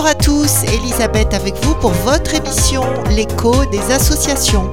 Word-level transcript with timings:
Bonjour 0.00 0.10
à 0.10 0.14
tous, 0.14 0.62
Elisabeth 0.72 1.34
avec 1.34 1.56
vous 1.64 1.74
pour 1.74 1.90
votre 1.90 2.32
émission 2.32 2.84
L'écho 3.10 3.64
des 3.64 3.80
associations. 3.90 4.70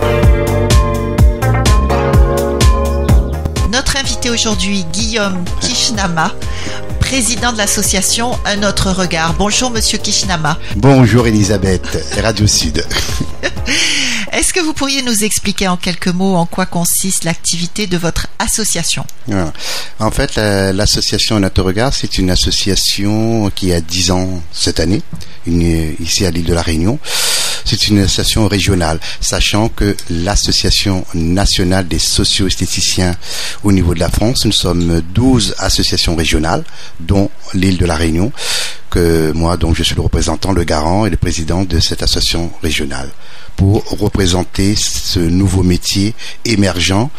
Notre 3.72 3.98
invité 3.98 4.30
aujourd'hui, 4.30 4.86
Guillaume 4.94 5.44
Kishnama, 5.62 6.32
président 7.00 7.52
de 7.52 7.58
l'association 7.58 8.34
Un 8.46 8.62
autre 8.62 8.92
regard. 8.92 9.34
Bonjour 9.34 9.72
Monsieur 9.72 9.98
Kishnama. 9.98 10.60
Bonjour 10.76 11.26
Elisabeth, 11.26 12.06
Radio 12.22 12.46
Sud. 12.46 12.86
Que 14.56 14.62
vous 14.62 14.72
pourriez 14.72 15.02
nous 15.02 15.26
expliquer 15.26 15.68
en 15.68 15.76
quelques 15.76 16.08
mots 16.08 16.36
en 16.36 16.46
quoi 16.46 16.66
consiste 16.66 17.26
l'activité 17.26 17.88
de 17.88 17.98
votre 17.98 18.28
association? 18.40 19.06
Ah. 19.30 19.52
En 20.00 20.12
fait, 20.12 20.38
l'association 20.38 21.42
Notre 21.42 21.62
Regard, 21.62 21.94
c'est 21.94 22.18
une 22.18 22.32
association 22.32 23.52
qui 23.54 23.74
a 23.74 23.82
10 23.82 24.12
ans 24.12 24.42
cette 24.54 24.80
année, 24.80 25.02
ici 25.46 26.26
à 26.26 26.32
l'île 26.32 26.46
de 26.46 26.54
la 26.54 26.62
Réunion. 26.62 27.00
C'est 27.66 27.90
une 27.90 28.00
association 28.00 28.48
régionale, 28.48 29.02
sachant 29.20 29.68
que 29.68 29.94
l'association 30.10 31.06
nationale 31.14 31.90
des 31.90 32.00
socio-esthéticiens 32.00 33.14
au 33.66 33.74
niveau 33.74 33.94
de 33.94 34.00
la 34.00 34.10
France, 34.10 34.46
nous 34.46 34.54
sommes 34.54 35.02
12 35.14 35.56
associations 35.58 36.16
régionales, 36.16 36.64
dont 37.02 37.30
l'île 37.54 37.78
de 37.78 37.86
la 37.86 37.98
Réunion, 37.98 38.32
que 38.90 39.34
moi, 39.34 39.58
donc, 39.58 39.76
je 39.76 39.84
suis 39.84 39.96
le 39.96 40.02
représentant, 40.02 40.54
le 40.54 40.64
garant 40.64 41.06
et 41.06 41.10
le 41.10 41.18
président 41.18 41.66
de 41.66 41.82
cette 41.82 42.04
association 42.04 42.54
régionale 42.64 43.12
pour 43.56 43.84
représenter 44.00 44.76
ce 44.76 45.20
nouveau 45.20 45.64
métier 45.64 46.14
émergent 46.44 47.10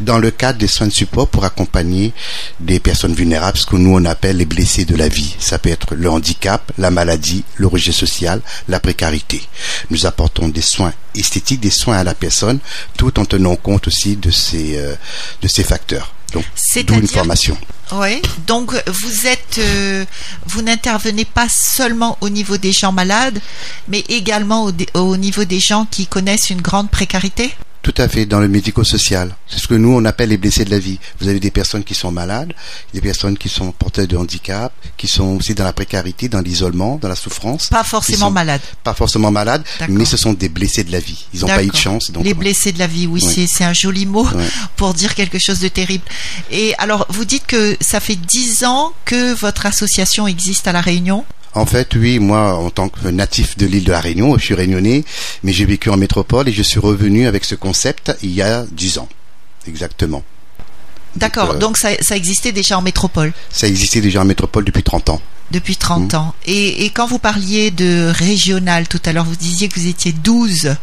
dans 0.00 0.18
le 0.18 0.30
cadre 0.30 0.58
des 0.58 0.66
soins 0.66 0.86
de 0.86 0.92
support 0.92 1.28
pour 1.28 1.44
accompagner 1.44 2.12
des 2.60 2.80
personnes 2.80 3.14
vulnérables, 3.14 3.58
ce 3.58 3.66
que 3.66 3.76
nous 3.76 3.94
on 3.94 4.04
appelle 4.04 4.38
les 4.38 4.44
blessés 4.44 4.84
de 4.84 4.96
la 4.96 5.08
vie. 5.08 5.36
Ça 5.38 5.58
peut 5.58 5.70
être 5.70 5.94
le 5.94 6.10
handicap, 6.10 6.72
la 6.78 6.90
maladie, 6.90 7.44
le 7.56 7.66
rejet 7.66 7.92
social, 7.92 8.40
la 8.68 8.80
précarité. 8.80 9.42
Nous 9.90 10.06
apportons 10.06 10.48
des 10.48 10.62
soins 10.62 10.92
esthétiques, 11.14 11.60
des 11.60 11.70
soins 11.70 11.98
à 11.98 12.04
la 12.04 12.14
personne, 12.14 12.58
tout 12.96 13.18
en 13.18 13.24
tenant 13.24 13.56
compte 13.56 13.86
aussi 13.86 14.16
de 14.16 14.30
ces, 14.30 14.76
euh, 14.78 14.94
de 15.42 15.48
ces 15.48 15.62
facteurs. 15.64 16.14
Donc, 16.32 16.44
d'où 16.86 16.94
une 16.94 17.06
formation. 17.06 17.56
Oui. 17.94 18.22
Donc 18.46 18.72
vous 18.86 19.26
êtes, 19.26 19.58
euh, 19.58 20.04
vous 20.46 20.62
n'intervenez 20.62 21.24
pas 21.24 21.48
seulement 21.48 22.16
au 22.20 22.28
niveau 22.28 22.56
des 22.56 22.72
gens 22.72 22.92
malades, 22.92 23.40
mais 23.88 24.04
également 24.08 24.70
au 24.94 25.16
niveau 25.16 25.44
des 25.44 25.60
gens 25.60 25.86
qui 25.90 26.06
connaissent 26.06 26.50
une 26.50 26.62
grande 26.62 26.90
précarité? 26.90 27.52
Tout 27.82 27.94
à 27.98 28.06
fait, 28.06 28.26
dans 28.26 28.38
le 28.38 28.46
médico-social. 28.46 29.34
C'est 29.48 29.58
ce 29.58 29.66
que 29.66 29.74
nous, 29.74 29.90
on 29.90 30.04
appelle 30.04 30.28
les 30.28 30.36
blessés 30.36 30.64
de 30.64 30.70
la 30.70 30.78
vie. 30.78 31.00
Vous 31.20 31.26
avez 31.26 31.40
des 31.40 31.50
personnes 31.50 31.82
qui 31.82 31.94
sont 31.94 32.12
malades, 32.12 32.52
des 32.94 33.00
personnes 33.00 33.36
qui 33.36 33.48
sont 33.48 33.72
porteuses 33.72 34.06
de 34.06 34.16
handicap, 34.16 34.72
qui 34.96 35.08
sont 35.08 35.36
aussi 35.36 35.54
dans 35.54 35.64
la 35.64 35.72
précarité, 35.72 36.28
dans 36.28 36.40
l'isolement, 36.40 36.96
dans 37.02 37.08
la 37.08 37.16
souffrance. 37.16 37.66
Pas 37.66 37.82
forcément 37.82 38.30
malades. 38.30 38.60
Pas 38.84 38.94
forcément 38.94 39.32
malades, 39.32 39.64
mais 39.88 40.04
ce 40.04 40.16
sont 40.16 40.32
des 40.32 40.48
blessés 40.48 40.84
de 40.84 40.92
la 40.92 41.00
vie. 41.00 41.26
Ils 41.34 41.40
n'ont 41.40 41.48
pas 41.48 41.64
eu 41.64 41.70
de 41.70 41.76
chance. 41.76 42.12
Donc, 42.12 42.24
les 42.24 42.34
blessés 42.34 42.70
de 42.70 42.78
la 42.78 42.86
vie, 42.86 43.08
oui, 43.08 43.20
c'est 43.20 43.64
un 43.64 43.72
joli 43.72 44.06
mot 44.06 44.28
pour 44.76 44.94
dire 44.94 45.16
quelque 45.16 45.40
chose 45.40 45.58
de 45.58 45.66
terrible. 45.66 46.04
Et 46.52 46.74
alors, 46.78 47.06
vous 47.08 47.24
dites 47.24 47.46
que 47.48 47.76
ça 47.82 48.00
fait 48.00 48.16
dix 48.16 48.64
ans 48.64 48.92
que 49.04 49.34
votre 49.34 49.66
association 49.66 50.26
existe 50.26 50.66
à 50.66 50.72
La 50.72 50.80
Réunion? 50.80 51.24
En 51.54 51.66
fait, 51.66 51.94
oui, 51.94 52.18
moi, 52.18 52.54
en 52.54 52.70
tant 52.70 52.88
que 52.88 53.08
natif 53.08 53.58
de 53.58 53.66
l'île 53.66 53.84
de 53.84 53.92
la 53.92 54.00
Réunion, 54.00 54.38
je 54.38 54.44
suis 54.44 54.54
réunionnais, 54.54 55.04
mais 55.42 55.52
j'ai 55.52 55.66
vécu 55.66 55.90
en 55.90 55.96
métropole 55.96 56.48
et 56.48 56.52
je 56.52 56.62
suis 56.62 56.80
revenu 56.80 57.26
avec 57.26 57.44
ce 57.44 57.54
concept 57.54 58.16
il 58.22 58.30
y 58.30 58.40
a 58.40 58.64
dix 58.72 58.98
ans, 58.98 59.08
exactement. 59.66 60.22
D'accord, 61.16 61.56
donc, 61.56 61.76
euh, 61.84 61.94
ça, 62.00 62.16
existait 62.16 62.52
déjà 62.52 62.78
en 62.78 62.82
métropole? 62.82 63.34
Ça 63.50 63.68
existait 63.68 64.00
déjà 64.00 64.22
en 64.22 64.24
métropole 64.24 64.64
depuis 64.64 64.82
30 64.82 65.10
ans. 65.10 65.20
Depuis 65.50 65.76
30 65.76 66.14
mmh. 66.14 66.16
ans. 66.16 66.34
Et, 66.46 66.86
et, 66.86 66.90
quand 66.90 67.06
vous 67.06 67.18
parliez 67.18 67.70
de 67.70 68.10
régional 68.10 68.88
tout 68.88 69.00
à 69.04 69.12
l'heure, 69.12 69.26
vous 69.26 69.36
disiez 69.36 69.68
que 69.68 69.78
vous 69.78 69.88
étiez 69.88 70.12
12 70.12 70.74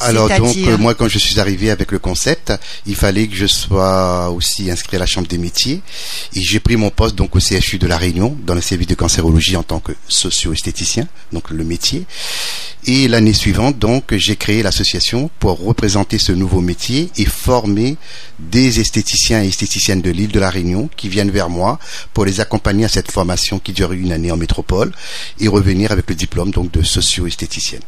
alors 0.00 0.28
donc 0.28 0.56
euh, 0.56 0.76
moi 0.78 0.94
quand 0.94 1.08
je 1.08 1.18
suis 1.18 1.40
arrivé 1.40 1.70
avec 1.70 1.92
le 1.92 1.98
concept, 1.98 2.52
il 2.86 2.94
fallait 2.94 3.26
que 3.26 3.34
je 3.34 3.46
sois 3.46 4.30
aussi 4.30 4.70
inscrit 4.70 4.96
à 4.96 5.00
la 5.00 5.06
chambre 5.06 5.28
des 5.28 5.38
métiers 5.38 5.82
et 6.34 6.40
j'ai 6.40 6.60
pris 6.60 6.76
mon 6.76 6.90
poste 6.90 7.14
donc 7.14 7.34
au 7.36 7.40
CHU 7.40 7.78
de 7.78 7.86
la 7.86 7.98
Réunion 7.98 8.36
dans 8.44 8.54
le 8.54 8.60
service 8.60 8.86
de 8.86 8.94
cancérologie 8.94 9.56
en 9.56 9.62
tant 9.62 9.80
que 9.80 9.92
socio-esthéticien, 10.08 11.06
donc 11.32 11.50
le 11.50 11.64
métier. 11.64 12.06
Et 12.86 13.08
l'année 13.08 13.32
suivante 13.32 13.78
donc 13.78 14.14
j'ai 14.14 14.36
créé 14.36 14.62
l'association 14.62 15.30
pour 15.38 15.62
représenter 15.62 16.18
ce 16.18 16.32
nouveau 16.32 16.60
métier 16.60 17.10
et 17.16 17.24
former 17.24 17.96
des 18.38 18.80
esthéticiens 18.80 19.42
et 19.42 19.48
esthéticiennes 19.48 20.02
de 20.02 20.10
l'île 20.10 20.32
de 20.32 20.40
la 20.40 20.50
Réunion 20.50 20.88
qui 20.96 21.08
viennent 21.08 21.30
vers 21.30 21.50
moi 21.50 21.78
pour 22.14 22.24
les 22.24 22.40
accompagner 22.40 22.84
à 22.84 22.88
cette 22.88 23.10
formation 23.10 23.58
qui 23.58 23.72
dure 23.72 23.92
une 23.92 24.12
année 24.12 24.30
en 24.30 24.36
métropole 24.36 24.92
et 25.40 25.48
revenir 25.48 25.92
avec 25.92 26.08
le 26.08 26.14
diplôme 26.14 26.50
donc 26.50 26.70
de 26.70 26.82
socio-esthéticienne. 26.82 27.82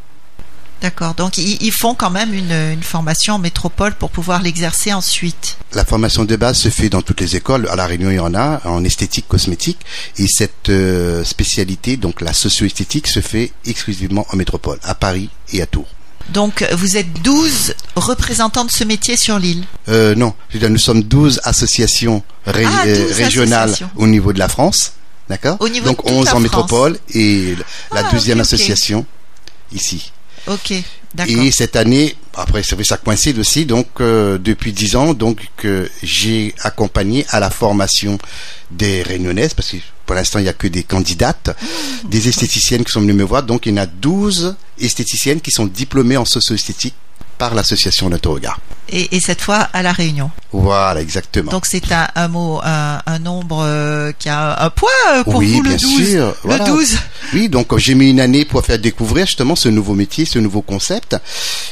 D'accord. 0.80 1.14
Donc 1.14 1.36
ils, 1.36 1.72
font 1.72 1.94
quand 1.94 2.10
même 2.10 2.32
une, 2.32 2.82
formation 2.82 3.34
en 3.34 3.38
métropole 3.38 3.94
pour 3.94 4.10
pouvoir 4.10 4.42
l'exercer 4.42 4.92
ensuite. 4.92 5.58
La 5.74 5.84
formation 5.84 6.24
de 6.24 6.36
base 6.36 6.56
se 6.56 6.68
fait 6.70 6.88
dans 6.88 7.02
toutes 7.02 7.20
les 7.20 7.36
écoles. 7.36 7.68
À 7.68 7.76
la 7.76 7.86
Réunion, 7.86 8.10
il 8.10 8.16
y 8.16 8.20
en 8.20 8.34
a 8.34 8.60
en 8.66 8.82
esthétique 8.84 9.28
cosmétique 9.28 9.80
et 10.16 10.26
cette 10.26 10.70
euh, 10.70 11.22
spécialité, 11.24 11.96
donc 11.96 12.20
la 12.20 12.32
socio-esthétique, 12.32 13.06
se 13.06 13.20
fait 13.20 13.52
exclusivement 13.66 14.26
en 14.30 14.36
métropole, 14.36 14.78
à 14.82 14.94
Paris 14.94 15.28
et 15.52 15.60
à 15.60 15.66
Tours. 15.66 15.88
Donc 16.30 16.66
vous 16.72 16.97
êtes 16.97 17.12
12 17.22 17.74
représentants 17.97 18.64
de 18.64 18.70
ce 18.70 18.84
métier 18.84 19.16
sur 19.16 19.38
l'île? 19.38 19.64
Euh, 19.88 20.14
Non, 20.14 20.34
nous 20.54 20.78
sommes 20.78 21.02
12 21.02 21.41
associations 21.44 22.22
ah, 22.47 22.52
euh, 22.56 23.06
régionales 23.12 23.74
au 23.97 24.06
niveau 24.06 24.32
de 24.32 24.38
la 24.38 24.48
France. 24.48 24.92
D'accord? 25.28 25.58
Donc 25.84 26.10
11 26.10 26.28
en 26.30 26.41
métropole 26.41 26.98
et 27.14 27.54
la 27.92 28.02
ah, 28.06 28.12
deuxième 28.12 28.41
association 28.41 29.06
ici. 29.72 30.12
Ok, 30.50 30.72
Et 31.28 31.52
cette 31.52 31.76
année, 31.76 32.16
après 32.34 32.62
vrai 32.62 32.84
ça 32.84 32.96
coïncide 32.96 33.38
aussi, 33.38 33.66
donc 33.66 33.86
euh, 34.00 34.36
depuis 34.36 34.72
dix 34.72 34.96
ans, 34.96 35.14
donc 35.14 35.46
j'ai 36.02 36.52
accompagné 36.62 37.24
à 37.28 37.38
la 37.38 37.50
formation 37.50 38.18
des 38.68 39.02
réunionnaises, 39.02 39.54
parce 39.54 39.70
que 39.70 39.76
pour 40.04 40.16
l'instant 40.16 40.40
il 40.40 40.42
n'y 40.42 40.48
a 40.48 40.52
que 40.52 40.66
des 40.66 40.82
candidates, 40.82 41.56
des 42.04 42.28
esthéticiennes 42.28 42.84
qui 42.84 42.90
sont 42.90 43.00
venues 43.00 43.12
me 43.12 43.22
voir, 43.22 43.44
donc 43.44 43.66
il 43.66 43.70
y 43.70 43.78
en 43.78 43.82
a 43.82 43.86
12 43.86 44.56
esthéticiennes 44.80 45.40
qui 45.40 45.52
sont 45.52 45.66
diplômées 45.66 46.16
en 46.16 46.24
socio-esthétique 46.24 46.94
par 47.40 47.54
l'association 47.54 48.10
Regard. 48.26 48.60
Et, 48.90 49.16
et, 49.16 49.20
cette 49.20 49.40
fois 49.40 49.60
à 49.72 49.82
La 49.82 49.92
Réunion. 49.92 50.30
Voilà, 50.52 51.00
exactement. 51.00 51.50
Donc 51.50 51.64
c'est 51.64 51.90
un, 51.90 52.06
un, 52.14 52.28
mot, 52.28 52.60
un, 52.62 53.00
un 53.06 53.18
nombre 53.18 53.62
euh, 53.64 54.12
qui 54.18 54.28
a 54.28 54.62
un 54.62 54.68
poids 54.68 54.90
euh, 55.14 55.24
pour 55.24 55.36
oui, 55.36 55.54
vous, 55.54 55.62
le 55.62 55.68
bien 55.70 55.78
12. 55.78 56.10
Sûr, 56.10 56.36
le 56.44 56.66
12. 56.66 56.98
Oui, 57.32 57.48
donc 57.48 57.74
j'ai 57.78 57.94
mis 57.94 58.10
une 58.10 58.20
année 58.20 58.44
pour 58.44 58.62
faire 58.62 58.78
découvrir 58.78 59.24
justement 59.24 59.56
ce 59.56 59.70
nouveau 59.70 59.94
métier, 59.94 60.26
ce 60.26 60.38
nouveau 60.38 60.60
concept. 60.60 61.16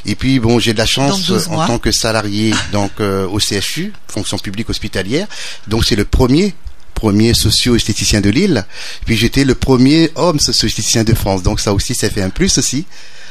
Et 0.07 0.15
puis 0.15 0.41
bon, 0.41 0.59
j'ai 0.59 0.73
de 0.73 0.79
la 0.79 0.87
chance 0.87 1.31
en 1.51 1.67
tant 1.67 1.79
que 1.79 1.93
salarié 1.93 2.55
donc 2.73 2.93
euh, 3.01 3.29
au 3.29 3.39
CHU, 3.39 3.93
fonction 4.07 4.39
publique 4.39 4.71
hospitalière. 4.71 5.27
Donc 5.67 5.85
c'est 5.85 5.97
le 5.97 6.07
premier 6.07 6.55
premier 6.95 7.35
socio-esthéticien 7.35 8.23
de 8.23 8.31
Lille. 8.31 8.65
Puis 9.05 9.17
j'étais 9.19 9.45
le 9.45 9.55
premier 9.55 10.11
homme 10.15 10.41
socio-esthéticien 10.41 11.05
de 11.05 11.15
France. 11.15 11.43
Donc 11.43 11.61
ça 11.61 11.75
aussi, 11.75 11.95
ça 11.95 12.09
fait 12.09 12.23
un 12.23 12.31
plus 12.31 12.57
aussi. 12.57 12.87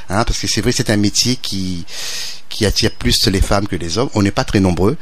Hein, 0.09 0.23
parce 0.23 0.39
que 0.39 0.47
c'est 0.47 0.61
vrai 0.61 0.71
c'est 0.71 0.89
un 0.89 0.97
métier 0.97 1.35
qui 1.35 1.85
qui 2.49 2.65
attire 2.65 2.91
plus 2.91 3.27
les 3.27 3.41
femmes 3.41 3.67
que 3.67 3.75
les 3.75 3.97
hommes. 3.97 4.09
On 4.13 4.21
n'est 4.21 4.31
pas 4.31 4.45
très 4.45 4.59
nombreux. 4.59 4.97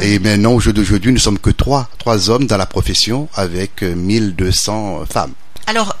Et 0.00 0.18
maintenant, 0.18 0.52
au 0.52 0.60
jour 0.60 0.72
d'aujourd'hui, 0.72 1.12
nous 1.12 1.18
sommes 1.18 1.38
que 1.38 1.50
trois, 1.50 1.88
trois 1.98 2.30
hommes 2.30 2.46
dans 2.46 2.56
la 2.56 2.66
profession 2.66 3.28
avec 3.34 3.82
1200 3.82 5.00
euh, 5.02 5.04
femmes. 5.06 5.32
Alors, 5.66 5.96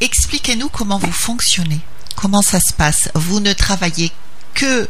expliquez-nous 0.00 0.68
comment 0.68 0.98
vous 0.98 1.12
fonctionnez. 1.12 1.80
Comment 2.16 2.42
ça 2.42 2.58
se 2.58 2.72
passe? 2.72 3.10
Vous 3.14 3.40
ne 3.40 3.52
travaillez 3.52 4.12
que 4.54 4.88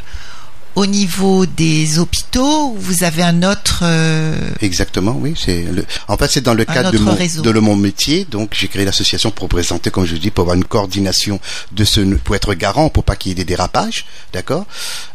au 0.75 0.85
niveau 0.85 1.45
des 1.45 1.99
hôpitaux, 1.99 2.73
vous 2.77 3.03
avez 3.03 3.23
un 3.23 3.43
autre. 3.43 3.81
Euh, 3.83 4.35
Exactement, 4.61 5.15
oui. 5.19 5.33
C'est 5.37 5.65
En 6.07 6.17
fait, 6.17 6.29
c'est 6.29 6.41
dans 6.41 6.53
le 6.53 6.65
cadre 6.65 6.91
de 6.91 6.97
mon, 6.97 7.13
de 7.13 7.59
mon 7.59 7.75
métier. 7.75 8.25
Donc, 8.25 8.51
j'ai 8.53 8.67
créé 8.67 8.85
l'association 8.85 9.31
pour 9.31 9.49
présenter, 9.49 9.91
comme 9.91 10.05
je 10.05 10.15
dis, 10.15 10.31
pour 10.31 10.43
avoir 10.43 10.55
une 10.55 10.63
coordination 10.63 11.39
de 11.71 11.83
ce, 11.83 11.99
pour 11.99 12.35
être 12.35 12.53
garant, 12.53 12.89
pour 12.89 13.03
pas 13.03 13.15
qu'il 13.15 13.29
y 13.29 13.31
ait 13.33 13.35
des 13.35 13.45
dérapages, 13.45 14.05
d'accord, 14.33 14.65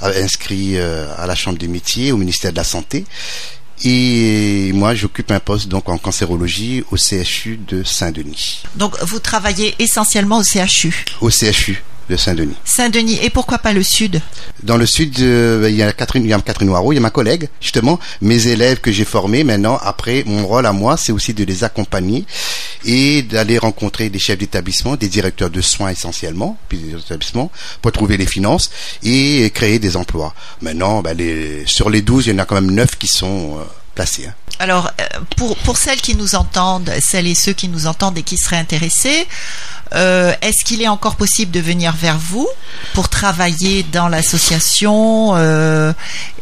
euh, 0.02 0.22
inscrit 0.22 0.76
euh, 0.76 1.06
à 1.16 1.26
la 1.26 1.34
Chambre 1.34 1.58
des 1.58 1.68
métiers, 1.68 2.12
au 2.12 2.16
ministère 2.16 2.52
de 2.52 2.56
la 2.56 2.64
Santé. 2.64 3.04
Et 3.84 4.72
moi, 4.72 4.94
j'occupe 4.94 5.30
un 5.30 5.40
poste 5.40 5.68
donc 5.68 5.88
en 5.88 5.98
cancérologie 5.98 6.82
au 6.90 6.96
CHU 6.96 7.60
de 7.68 7.82
Saint-Denis. 7.82 8.62
Donc, 8.74 8.94
vous 9.02 9.18
travaillez 9.18 9.74
essentiellement 9.78 10.38
au 10.38 10.44
CHU. 10.44 11.04
Au 11.20 11.30
CHU 11.30 11.82
de 12.08 12.16
Saint-Denis. 12.16 12.56
Saint-Denis. 12.64 13.18
Et 13.22 13.30
pourquoi 13.30 13.58
pas 13.58 13.72
le 13.72 13.82
sud 13.82 14.20
Dans 14.62 14.76
le 14.76 14.86
sud, 14.86 15.18
euh, 15.20 15.66
il 15.68 15.76
y 15.76 15.82
a 15.82 15.92
Catherine, 15.92 16.24
il 16.24 16.30
y 16.30 16.32
a 16.32 16.40
Catherine 16.40 16.68
Noirot, 16.68 16.92
il 16.92 16.96
y 16.96 16.98
a 16.98 17.02
ma 17.02 17.10
collègue, 17.10 17.48
justement, 17.60 17.98
mes 18.20 18.48
élèves 18.48 18.80
que 18.80 18.92
j'ai 18.92 19.04
formés. 19.04 19.44
Maintenant, 19.44 19.78
après, 19.82 20.22
mon 20.26 20.46
rôle 20.46 20.66
à 20.66 20.72
moi, 20.72 20.96
c'est 20.96 21.12
aussi 21.12 21.34
de 21.34 21.44
les 21.44 21.64
accompagner 21.64 22.24
et 22.84 23.22
d'aller 23.22 23.58
rencontrer 23.58 24.08
des 24.10 24.18
chefs 24.18 24.38
d'établissement, 24.38 24.96
des 24.96 25.08
directeurs 25.08 25.50
de 25.50 25.60
soins 25.60 25.90
essentiellement, 25.90 26.56
puis 26.68 26.78
des 26.78 26.98
établissements, 26.98 27.50
pour 27.82 27.92
trouver 27.92 28.16
les 28.16 28.26
finances 28.26 28.70
et 29.02 29.50
créer 29.52 29.78
des 29.78 29.96
emplois. 29.96 30.34
Maintenant, 30.62 31.02
ben, 31.02 31.16
les, 31.16 31.66
sur 31.66 31.90
les 31.90 32.02
12, 32.02 32.26
il 32.26 32.30
y 32.30 32.34
en 32.34 32.38
a 32.38 32.44
quand 32.44 32.60
même 32.60 32.70
9 32.70 32.96
qui 32.96 33.08
sont... 33.08 33.58
Euh, 33.58 33.64
placés. 33.96 34.26
Hein. 34.26 34.34
Alors, 34.58 34.90
euh, 35.00 35.04
pour, 35.36 35.56
pour 35.58 35.76
celles 35.76 36.00
qui 36.00 36.14
nous 36.16 36.34
entendent, 36.34 36.90
celles 37.00 37.26
et 37.26 37.34
ceux 37.34 37.52
qui 37.52 37.68
nous 37.68 37.86
entendent 37.86 38.16
et 38.16 38.22
qui 38.22 38.38
seraient 38.38 38.56
intéressés, 38.56 39.26
euh, 39.94 40.32
est-ce 40.42 40.64
qu'il 40.64 40.82
est 40.82 40.88
encore 40.88 41.16
possible 41.16 41.52
de 41.52 41.60
venir 41.60 41.92
vers 41.92 42.18
vous 42.18 42.48
pour 42.94 43.08
travailler 43.08 43.84
dans 43.84 44.08
l'association 44.08 45.32
euh, 45.36 45.92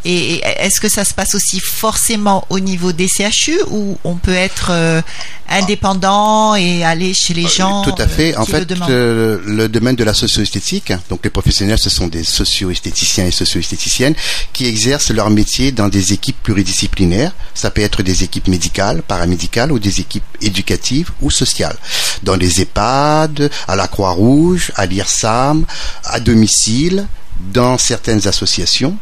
Et 0.04 0.42
est-ce 0.44 0.80
que 0.80 0.88
ça 0.88 1.04
se 1.04 1.14
passe 1.14 1.34
aussi 1.34 1.60
forcément 1.60 2.44
au 2.50 2.60
niveau 2.60 2.92
des 2.92 3.08
CHU 3.08 3.58
ou 3.70 3.96
on 4.04 4.16
peut 4.16 4.34
être 4.34 4.68
euh, 4.70 5.00
indépendant 5.48 6.54
et 6.54 6.84
aller 6.84 7.14
chez 7.14 7.32
les 7.32 7.48
gens 7.48 7.82
Tout 7.82 7.94
à 7.98 8.06
fait. 8.06 8.34
euh, 8.34 8.40
en 8.40 8.44
fait, 8.44 8.70
le 8.70 8.76
euh, 8.88 9.38
le 9.46 9.68
domaine 9.68 9.96
de 9.96 10.04
la 10.04 10.12
socio-esthétique, 10.14 10.92
donc 11.08 11.20
les 11.24 11.30
professionnels, 11.30 11.78
ce 11.78 11.90
sont 11.90 12.06
des 12.06 12.24
socio-esthéticiens 12.24 13.26
et 13.26 13.30
socio-esthéticiennes 13.30 14.14
qui 14.52 14.66
exercent 14.66 15.10
leur 15.10 15.30
métier 15.30 15.72
dans 15.72 15.88
des 15.88 16.12
équipes 16.12 16.42
pluridisciplinaires. 16.42 17.32
Ça 17.54 17.70
peut 17.70 17.82
être 17.82 18.02
des 18.02 18.24
équipes 18.24 18.48
médicales, 18.48 19.02
paramédicales 19.02 19.72
ou 19.72 19.78
des 19.78 20.00
équipes 20.00 20.24
éducatives 20.42 21.10
ou 21.22 21.30
sociales. 21.30 21.76
Dans 22.22 22.36
les 22.36 22.60
EHPAD, 22.60 23.50
à 23.68 23.76
la 23.76 23.88
Croix-Rouge, 23.88 24.72
à 24.76 24.86
l'IRSAM, 24.86 25.64
à 26.04 26.20
domicile, 26.20 27.06
dans 27.52 27.78
certaines 27.78 28.26
associations, 28.28 28.96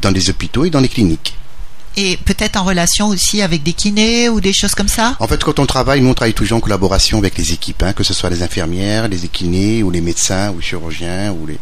dans 0.00 0.10
les 0.10 0.30
hôpitaux 0.30 0.64
et 0.64 0.70
dans 0.70 0.80
les 0.80 0.88
cliniques. 0.88 1.34
Et 1.98 2.18
peut-être 2.18 2.56
en 2.56 2.64
relation 2.64 3.08
aussi 3.08 3.40
avec 3.40 3.62
des 3.62 3.72
kinés 3.72 4.28
ou 4.28 4.42
des 4.42 4.52
choses 4.52 4.74
comme 4.74 4.88
ça 4.88 5.16
En 5.18 5.26
fait, 5.26 5.42
quand 5.42 5.58
on 5.58 5.64
travaille, 5.64 6.02
nous 6.02 6.10
on 6.10 6.14
travaille 6.14 6.34
toujours 6.34 6.58
en 6.58 6.60
collaboration 6.60 7.16
avec 7.16 7.38
les 7.38 7.54
équipes, 7.54 7.82
hein, 7.82 7.94
que 7.94 8.04
ce 8.04 8.12
soit 8.12 8.28
les 8.28 8.42
infirmières, 8.42 9.08
les 9.08 9.16
kinés, 9.28 9.82
ou 9.82 9.90
les 9.90 10.02
médecins, 10.02 10.50
ou 10.50 10.56
les 10.58 10.62
chirurgiens, 10.62 11.32
ou 11.32 11.46
les, 11.46 11.58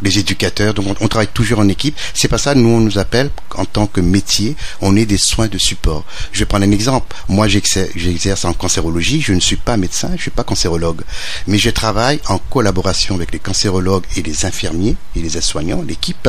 les 0.00 0.18
éducateurs. 0.20 0.72
Donc 0.72 0.96
on, 1.00 1.08
travaille 1.08 1.26
toujours 1.34 1.58
en 1.58 1.68
équipe. 1.68 1.98
C'est 2.14 2.28
pas 2.28 2.38
ça, 2.38 2.54
nous 2.54 2.68
on 2.68 2.78
nous 2.78 2.98
appelle 2.98 3.30
en 3.56 3.64
tant 3.64 3.88
que 3.88 4.00
métier, 4.00 4.56
on 4.80 4.94
est 4.94 5.04
des 5.04 5.18
soins 5.18 5.48
de 5.48 5.58
support. 5.58 6.04
Je 6.30 6.38
vais 6.38 6.44
prendre 6.46 6.64
un 6.64 6.70
exemple. 6.70 7.16
Moi 7.28 7.48
j'exerce, 7.48 8.44
en 8.44 8.52
cancérologie, 8.52 9.20
je 9.20 9.32
ne 9.32 9.40
suis 9.40 9.56
pas 9.56 9.76
médecin, 9.76 10.10
je 10.14 10.22
suis 10.22 10.30
pas 10.30 10.44
cancérologue, 10.44 11.02
mais 11.48 11.58
je 11.58 11.70
travaille 11.70 12.20
en 12.28 12.38
collaboration 12.38 13.16
avec 13.16 13.32
les 13.32 13.40
cancérologues 13.40 14.04
et 14.16 14.22
les 14.22 14.46
infirmiers 14.46 14.94
et 15.16 15.20
les 15.20 15.36
aides-soignants, 15.36 15.82
l'équipe, 15.82 16.28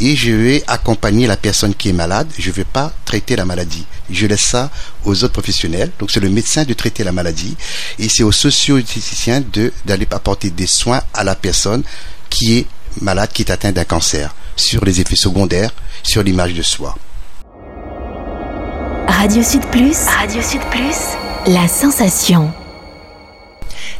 et 0.00 0.16
je 0.16 0.32
vais 0.32 0.64
accompagner 0.66 1.26
la 1.26 1.36
personne 1.36 1.74
qui 1.74 1.90
est 1.90 1.92
malade. 1.92 2.28
Je 2.38 2.50
vais 2.50 2.64
pas 2.64 2.85
traiter 3.04 3.36
la 3.36 3.44
maladie. 3.44 3.84
Je 4.10 4.26
laisse 4.26 4.42
ça 4.42 4.70
aux 5.04 5.24
autres 5.24 5.32
professionnels. 5.32 5.90
Donc 5.98 6.10
c'est 6.10 6.20
le 6.20 6.30
médecin 6.30 6.64
de 6.64 6.74
traiter 6.74 7.04
la 7.04 7.12
maladie 7.12 7.56
et 7.98 8.08
c'est 8.08 8.22
au 8.22 8.32
socio-esthéticien 8.32 9.42
de 9.52 9.72
d'aller 9.84 10.06
apporter 10.10 10.50
des 10.50 10.66
soins 10.66 11.02
à 11.14 11.24
la 11.24 11.34
personne 11.34 11.82
qui 12.30 12.58
est 12.58 12.66
malade, 13.00 13.30
qui 13.32 13.42
est 13.42 13.50
atteinte 13.50 13.74
d'un 13.74 13.84
cancer, 13.84 14.34
sur 14.56 14.84
les 14.84 15.00
effets 15.00 15.16
secondaires, 15.16 15.70
sur 16.02 16.22
l'image 16.22 16.54
de 16.54 16.62
soi. 16.62 16.96
Radio 19.08 19.42
Sud 19.42 19.64
Plus. 19.70 19.96
Radio 20.06 20.42
Sud 20.42 20.60
Plus. 20.70 20.98
La 21.46 21.68
sensation. 21.68 22.52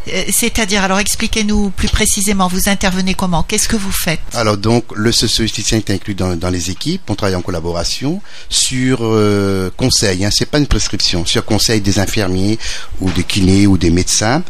Euh, 0.08 0.25
C'est-à-dire, 0.31 0.82
alors 0.82 0.99
expliquez-nous 0.99 1.70
plus 1.70 1.88
précisément, 1.88 2.49
vous 2.49 2.69
intervenez 2.69 3.14
comment 3.14 3.43
Qu'est-ce 3.43 3.69
que 3.69 3.76
vous 3.76 3.91
faites 3.91 4.20
Alors 4.35 4.56
donc 4.56 4.85
le 4.94 5.11
socio-esthéticien 5.12 5.79
est 5.79 5.91
inclus 5.91 6.14
dans, 6.14 6.50
les 6.50 6.70
équipes, 6.70 7.03
on 7.08 7.14
travaille 7.14 7.35
en 7.35 7.43
collaboration 7.43 8.20
sur 8.49 8.99
euh, 9.03 9.70
conseil, 9.76 10.25
hein, 10.25 10.31
c'est 10.32 10.47
pas 10.47 10.58
une 10.58 10.67
prescription, 10.67 11.26
sur 11.26 11.44
conseil 11.44 11.81
des 11.81 11.99
infirmiers 11.99 12.58
ou 13.00 13.11
des 13.11 13.25
kinés 13.25 13.67
ou 13.67 13.79
des 13.79 13.91
médecins. 13.91 14.43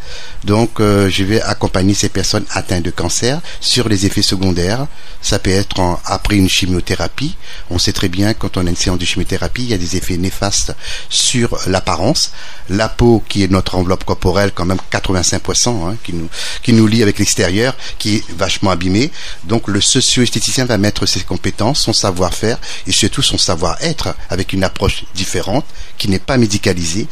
Donc 0.44 0.80
euh, 0.80 1.08
je 1.10 1.24
vais 1.24 1.40
accompagner 1.40 1.94
ces 1.94 2.08
personnes 2.08 2.44
atteintes 2.50 2.84
de 2.84 2.90
cancer 2.90 3.40
sur 3.60 3.88
les 3.88 4.06
effets 4.06 4.22
secondaires. 4.22 4.86
Ça 5.22 5.38
peut 5.38 5.50
être 5.50 5.80
après 6.04 6.36
une 6.36 6.48
chimiothérapie. 6.48 7.36
On 7.70 7.78
sait 7.78 7.92
très 7.92 8.08
bien 8.08 8.34
quand 8.34 8.56
on 8.56 8.66
a 8.66 8.70
une 8.70 8.76
séance 8.76 8.98
de 8.98 9.04
chimiothérapie, 9.04 9.62
il 9.62 9.70
y 9.70 9.74
a 9.74 9.78
des 9.78 9.96
effets 9.96 10.16
néfastes 10.16 10.74
sur 11.08 11.58
l'apparence, 11.66 12.32
la 12.68 12.88
peau 12.88 13.24
qui 13.28 13.42
est 13.42 13.50
notre 13.50 13.74
enveloppe 13.74 14.04
corporelle 14.04 14.52
quand 14.54 14.66
même 14.66 14.78
85% 14.92 15.45
hein, 15.54 15.96
qui 16.02 16.12
nous 16.12 16.28
qui 16.62 16.72
nous 16.72 16.86
lie 16.86 17.02
avec 17.02 17.18
l'extérieur, 17.18 17.76
qui 17.98 18.16
est 18.16 18.30
vachement 18.36 18.70
abîmé. 18.70 19.10
Donc 19.44 19.68
le 19.68 19.80
socio-esthéticien 19.80 20.64
va 20.64 20.78
mettre 20.78 21.06
ses 21.06 21.20
compétences, 21.20 21.80
son 21.80 21.92
savoir-faire 21.92 22.58
et 22.86 22.92
surtout 22.92 23.22
son 23.22 23.38
savoir-être 23.38 24.14
avec 24.30 24.52
une 24.52 24.64
approche 24.64 25.04
différente 25.14 25.64
qui 25.98 26.08
n'est 26.08 26.18
pas 26.18 26.36
médicalisée 26.36 27.06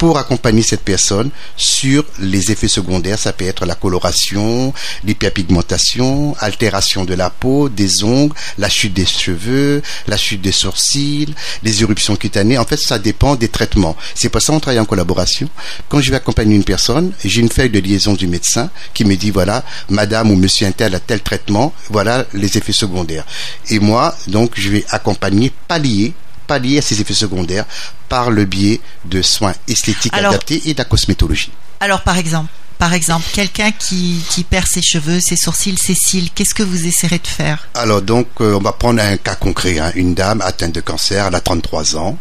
pour 0.00 0.16
accompagner 0.16 0.62
cette 0.62 0.80
personne 0.80 1.28
sur 1.58 2.06
les 2.20 2.50
effets 2.50 2.68
secondaires. 2.68 3.18
Ça 3.18 3.34
peut 3.34 3.44
être 3.44 3.66
la 3.66 3.74
coloration, 3.74 4.72
l'hyperpigmentation, 5.04 6.34
altération 6.38 7.04
de 7.04 7.12
la 7.12 7.28
peau, 7.28 7.68
des 7.68 8.02
ongles, 8.02 8.34
la 8.56 8.70
chute 8.70 8.94
des 8.94 9.04
cheveux, 9.04 9.82
la 10.06 10.16
chute 10.16 10.40
des 10.40 10.52
sourcils, 10.52 11.34
les 11.62 11.82
éruptions 11.82 12.16
cutanées. 12.16 12.56
En 12.56 12.64
fait, 12.64 12.78
ça 12.78 12.98
dépend 12.98 13.36
des 13.36 13.48
traitements. 13.48 13.94
C'est 14.14 14.30
pour 14.30 14.40
ça 14.40 14.54
qu'on 14.54 14.60
travaille 14.60 14.80
en 14.80 14.86
collaboration. 14.86 15.50
Quand 15.90 16.00
je 16.00 16.08
vais 16.08 16.16
accompagner 16.16 16.56
une 16.56 16.64
personne, 16.64 17.12
j'ai 17.22 17.42
une 17.42 17.50
feuille 17.50 17.68
de 17.68 17.78
liaison 17.78 18.14
du 18.14 18.26
médecin 18.26 18.70
qui 18.94 19.04
me 19.04 19.16
dit 19.16 19.30
voilà, 19.30 19.62
madame 19.90 20.30
ou 20.30 20.34
monsieur 20.34 20.66
un 20.66 20.72
tel 20.72 20.94
a 20.94 21.00
tel 21.00 21.20
traitement, 21.20 21.74
voilà 21.90 22.24
les 22.32 22.56
effets 22.56 22.72
secondaires. 22.72 23.26
Et 23.68 23.78
moi, 23.78 24.16
donc, 24.28 24.52
je 24.54 24.70
vais 24.70 24.86
accompagner, 24.88 25.52
pallier 25.68 26.14
pallier 26.50 26.78
à 26.78 26.82
ces 26.82 27.00
effets 27.00 27.14
secondaires 27.24 27.64
par 28.08 28.30
le 28.30 28.44
biais 28.44 28.80
de 29.04 29.22
soins 29.22 29.54
esthétiques 29.68 30.12
Alors- 30.12 30.32
adaptés 30.32 30.60
et 30.66 30.72
de 30.74 30.78
la 30.78 30.84
cosmétologie. 30.84 31.52
Alors, 31.78 32.02
par 32.02 32.18
exemple, 32.18 32.50
par 32.78 32.92
exemple, 32.94 33.26
quelqu'un 33.32 33.70
qui, 33.72 34.20
qui 34.30 34.42
perd 34.42 34.66
ses 34.66 34.82
cheveux, 34.82 35.20
ses 35.20 35.36
sourcils, 35.36 35.76
ses 35.78 35.94
cils, 35.94 36.30
qu'est-ce 36.34 36.54
que 36.54 36.62
vous 36.64 36.86
essaierez 36.86 37.18
de 37.18 37.26
faire? 37.26 37.68
Alors 37.74 38.02
donc, 38.02 38.26
euh, 38.40 38.54
on 38.54 38.60
va 38.60 38.72
prendre 38.72 39.00
un 39.02 39.16
cas 39.18 39.34
concret. 39.36 39.78
hein. 39.78 39.92
Une 39.94 40.14
dame 40.14 40.40
atteinte 40.40 40.74
de 40.74 40.80
cancer, 40.80 41.26
elle 41.26 41.34
a 41.34 41.40
33 41.40 41.96
ans. 41.96 42.16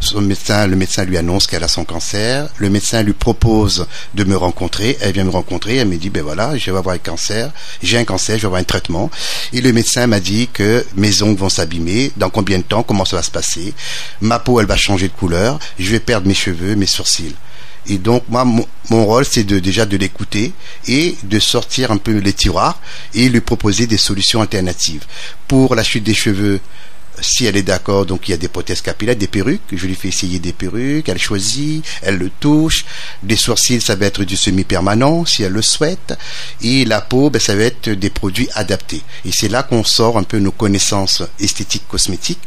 Son 0.00 0.22
médecin, 0.22 0.66
le 0.66 0.76
médecin 0.76 1.04
lui 1.04 1.18
annonce 1.18 1.46
qu'elle 1.46 1.62
a 1.62 1.68
son 1.68 1.84
cancer. 1.84 2.48
Le 2.56 2.70
médecin 2.70 3.02
lui 3.02 3.12
propose 3.12 3.86
de 4.14 4.24
me 4.24 4.34
rencontrer. 4.34 4.96
Elle 5.00 5.12
vient 5.12 5.24
me 5.24 5.30
rencontrer. 5.30 5.76
Elle 5.76 5.88
me 5.88 5.98
dit, 5.98 6.08
ben 6.08 6.22
voilà, 6.22 6.56
je 6.56 6.70
vais 6.70 6.78
avoir 6.78 6.94
un 6.94 6.98
cancer. 6.98 7.52
J'ai 7.82 7.98
un 7.98 8.04
cancer, 8.04 8.36
je 8.36 8.42
vais 8.42 8.46
avoir 8.46 8.60
un 8.62 8.64
traitement. 8.64 9.10
Et 9.52 9.60
le 9.60 9.72
médecin 9.74 10.06
m'a 10.06 10.18
dit 10.18 10.48
que 10.50 10.86
mes 10.96 11.22
ongles 11.22 11.38
vont 11.38 11.50
s'abîmer. 11.50 12.12
Dans 12.16 12.30
combien 12.30 12.58
de 12.58 12.62
temps 12.62 12.82
Comment 12.82 13.04
ça 13.04 13.16
va 13.16 13.22
se 13.22 13.30
passer? 13.30 13.74
Ma 14.22 14.38
peau, 14.38 14.58
elle 14.58 14.66
va 14.66 14.76
changer 14.76 15.08
de 15.08 15.12
couleur. 15.12 15.58
Je 15.78 15.90
vais 15.90 16.00
perdre 16.00 16.26
mes 16.26 16.34
cheveux, 16.34 16.76
mes 16.76 16.86
sourcils. 16.86 17.34
Et 17.86 17.98
donc 17.98 18.24
moi, 18.28 18.44
mon, 18.44 18.66
mon 18.88 19.04
rôle, 19.04 19.24
c'est 19.24 19.44
de 19.44 19.58
déjà 19.58 19.86
de 19.86 19.96
l'écouter 19.96 20.52
et 20.86 21.16
de 21.22 21.38
sortir 21.38 21.90
un 21.90 21.96
peu 21.96 22.18
les 22.18 22.32
tiroirs 22.32 22.78
et 23.14 23.28
lui 23.28 23.40
proposer 23.40 23.86
des 23.86 23.96
solutions 23.96 24.40
alternatives. 24.40 25.04
Pour 25.48 25.74
la 25.74 25.82
chute 25.82 26.04
des 26.04 26.14
cheveux, 26.14 26.60
si 27.20 27.46
elle 27.46 27.56
est 27.56 27.62
d'accord, 27.62 28.06
donc 28.06 28.28
il 28.28 28.32
y 28.32 28.34
a 28.34 28.36
des 28.36 28.48
prothèses 28.48 28.80
capillaires, 28.80 29.16
des 29.16 29.26
perruques. 29.26 29.60
Je 29.72 29.86
lui 29.86 29.94
fais 29.94 30.08
essayer 30.08 30.38
des 30.38 30.52
perruques, 30.52 31.08
elle 31.08 31.18
choisit, 31.18 31.84
elle 32.02 32.16
le 32.16 32.30
touche. 32.40 32.84
Des 33.22 33.36
sourcils, 33.36 33.80
ça 33.80 33.96
va 33.96 34.06
être 34.06 34.24
du 34.24 34.36
semi-permanent 34.36 35.24
si 35.24 35.42
elle 35.42 35.52
le 35.52 35.62
souhaite. 35.62 36.14
Et 36.62 36.84
la 36.84 37.00
peau, 37.00 37.30
ben, 37.30 37.40
ça 37.40 37.54
va 37.54 37.62
être 37.62 37.90
des 37.90 38.10
produits 38.10 38.48
adaptés. 38.54 39.02
Et 39.24 39.32
c'est 39.32 39.48
là 39.48 39.62
qu'on 39.62 39.84
sort 39.84 40.18
un 40.18 40.22
peu 40.22 40.38
nos 40.38 40.52
connaissances 40.52 41.22
esthétiques 41.38 41.88
cosmétiques. 41.88 42.40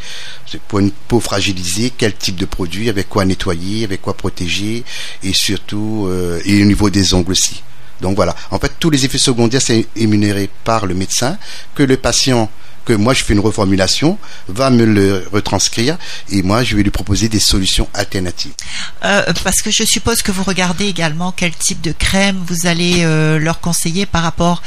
Pour 0.67 0.79
une 0.79 0.91
peau 0.91 1.19
fragilisée, 1.19 1.91
quel 1.97 2.15
type 2.15 2.35
de 2.35 2.45
produit, 2.45 2.89
avec 2.89 3.09
quoi 3.09 3.25
nettoyer, 3.25 3.83
avec 3.83 4.01
quoi 4.01 4.15
protéger, 4.15 4.83
et 5.23 5.33
surtout, 5.33 6.07
euh, 6.07 6.39
et 6.45 6.61
au 6.61 6.65
niveau 6.65 6.89
des 6.89 7.13
ongles 7.13 7.31
aussi. 7.31 7.63
Donc 8.01 8.15
voilà. 8.15 8.35
En 8.51 8.59
fait, 8.59 8.71
tous 8.79 8.89
les 8.89 9.05
effets 9.05 9.17
secondaires, 9.17 9.61
c'est 9.61 9.87
émunéré 9.95 10.49
par 10.63 10.85
le 10.85 10.93
médecin, 10.93 11.37
que 11.73 11.83
le 11.83 11.97
patient, 11.97 12.49
que 12.85 12.93
moi 12.93 13.13
je 13.13 13.23
fais 13.23 13.33
une 13.33 13.39
reformulation, 13.39 14.17
va 14.47 14.69
me 14.69 14.85
le 14.85 15.25
retranscrire, 15.31 15.97
et 16.29 16.43
moi 16.43 16.63
je 16.63 16.75
vais 16.75 16.83
lui 16.83 16.91
proposer 16.91 17.29
des 17.29 17.39
solutions 17.39 17.87
alternatives. 17.93 18.53
Euh, 19.03 19.23
Parce 19.43 19.61
que 19.61 19.71
je 19.71 19.83
suppose 19.83 20.21
que 20.21 20.31
vous 20.31 20.43
regardez 20.43 20.85
également 20.85 21.31
quel 21.31 21.53
type 21.53 21.81
de 21.81 21.91
crème 21.91 22.37
vous 22.47 22.67
allez 22.67 23.03
euh, 23.03 23.39
leur 23.39 23.59
conseiller 23.59 24.05
par 24.05 24.23
rapport 24.23 24.61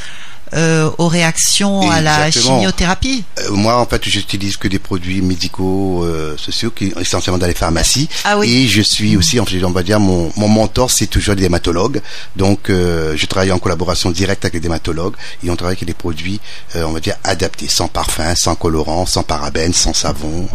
euh, 0.54 0.90
aux 0.98 1.08
réactions 1.08 1.90
à 1.90 2.00
la 2.00 2.28
Exactement. 2.28 2.58
chimiothérapie. 2.58 3.24
Euh, 3.40 3.50
moi, 3.52 3.78
en 3.80 3.86
fait, 3.86 4.02
j'utilise 4.04 4.56
que 4.56 4.68
des 4.68 4.78
produits 4.78 5.20
médicaux, 5.22 6.04
euh, 6.04 6.36
sociaux, 6.36 6.70
qui 6.70 6.92
essentiellement 7.00 7.38
dans 7.38 7.46
les 7.46 7.54
pharmacies. 7.54 8.08
Ah 8.24 8.38
oui. 8.38 8.52
Et 8.52 8.68
je 8.68 8.82
suis 8.82 9.16
aussi, 9.16 9.40
en 9.40 9.44
fait, 9.46 9.62
on 9.64 9.70
va 9.70 9.82
dire, 9.82 10.00
mon, 10.00 10.32
mon 10.36 10.48
mentor, 10.48 10.90
c'est 10.90 11.06
toujours 11.06 11.34
des 11.34 11.42
dermatologues. 11.42 12.00
Donc, 12.36 12.70
euh, 12.70 13.14
je 13.16 13.26
travaille 13.26 13.52
en 13.52 13.58
collaboration 13.58 14.10
directe 14.10 14.44
avec 14.44 14.54
les 14.54 14.60
dermatologues 14.60 15.14
et 15.44 15.50
on 15.50 15.56
travaille 15.56 15.76
avec 15.76 15.84
des 15.86 15.94
produits, 15.94 16.40
euh, 16.76 16.84
on 16.84 16.92
va 16.92 17.00
dire, 17.00 17.16
adaptés, 17.24 17.68
sans 17.68 17.88
parfum, 17.88 18.34
sans 18.36 18.54
colorant, 18.54 19.06
sans 19.06 19.22
parabènes, 19.22 19.72
sans 19.72 19.92
savon. 19.94 20.48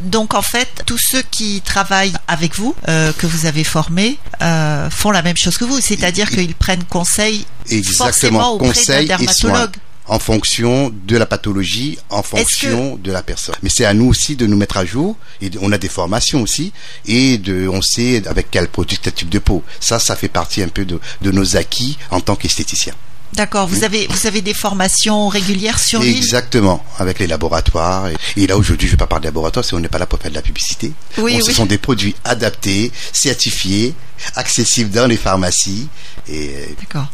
Donc 0.00 0.34
en 0.34 0.42
fait, 0.42 0.82
tous 0.86 0.98
ceux 0.98 1.22
qui 1.22 1.60
travaillent 1.62 2.14
avec 2.28 2.56
vous, 2.56 2.74
euh, 2.88 3.12
que 3.12 3.26
vous 3.26 3.46
avez 3.46 3.64
formés, 3.64 4.18
euh, 4.42 4.90
font 4.90 5.10
la 5.10 5.22
même 5.22 5.36
chose 5.36 5.56
que 5.58 5.64
vous, 5.64 5.80
c'est-à-dire 5.80 6.30
qu'ils 6.30 6.54
prennent 6.54 6.84
conseil 6.84 7.46
forcément 7.66 7.78
Exactement, 7.78 8.52
auprès 8.54 8.84
d'un 8.84 9.04
dermatologue. 9.04 9.76
En 10.06 10.18
fonction 10.18 10.92
de 11.06 11.16
la 11.16 11.26
pathologie, 11.26 11.96
en 12.10 12.24
fonction 12.24 12.96
de 12.96 13.12
la 13.12 13.22
personne. 13.22 13.54
Mais 13.62 13.70
c'est 13.70 13.84
à 13.84 13.94
nous 13.94 14.06
aussi 14.06 14.34
de 14.34 14.46
nous 14.46 14.56
mettre 14.56 14.76
à 14.76 14.84
jour. 14.84 15.16
Et 15.40 15.48
on 15.60 15.70
a 15.70 15.78
des 15.78 15.88
formations 15.88 16.42
aussi. 16.42 16.72
Et 17.06 17.38
de, 17.38 17.68
on 17.68 17.80
sait 17.80 18.26
avec 18.26 18.48
quel 18.50 18.66
produit, 18.66 18.98
quel 19.00 19.12
type 19.12 19.30
de 19.30 19.38
peau. 19.38 19.62
Ça, 19.78 20.00
ça 20.00 20.16
fait 20.16 20.28
partie 20.28 20.60
un 20.60 20.68
peu 20.68 20.84
de, 20.84 20.98
de 21.22 21.30
nos 21.30 21.56
acquis 21.56 21.98
en 22.10 22.20
tant 22.20 22.34
qu'esthéticien. 22.34 22.94
D'accord. 23.34 23.66
Vous 23.66 23.82
avez 23.84 24.06
vous 24.08 24.26
avez 24.26 24.42
des 24.42 24.52
formations 24.54 25.28
régulières 25.28 25.78
sur 25.78 26.00
l'île. 26.00 26.16
Exactement, 26.18 26.84
avec 26.98 27.18
les 27.18 27.26
laboratoires. 27.26 28.08
Et, 28.08 28.16
et 28.36 28.46
là 28.46 28.56
aujourd'hui, 28.58 28.86
je 28.86 28.92
vais 28.92 28.96
pas 28.98 29.06
parler 29.06 29.22
de 29.22 29.26
laboratoire, 29.28 29.62
parce 29.62 29.70
qu'on 29.70 29.80
n'est 29.80 29.88
pas 29.88 29.98
là 29.98 30.06
pour 30.06 30.18
faire 30.18 30.30
de 30.30 30.36
la 30.36 30.42
publicité. 30.42 30.92
Oui, 31.18 31.34
Bon, 31.34 31.40
Ce 31.40 31.46
oui. 31.48 31.54
sont 31.54 31.66
des 31.66 31.78
produits 31.78 32.14
adaptés, 32.24 32.92
certifiés, 33.12 33.94
accessibles 34.36 34.90
dans 34.90 35.06
les 35.06 35.16
pharmacies. 35.16 35.88
Et 36.28 36.48
euh, 36.56 36.66
D'accord. 36.80 37.06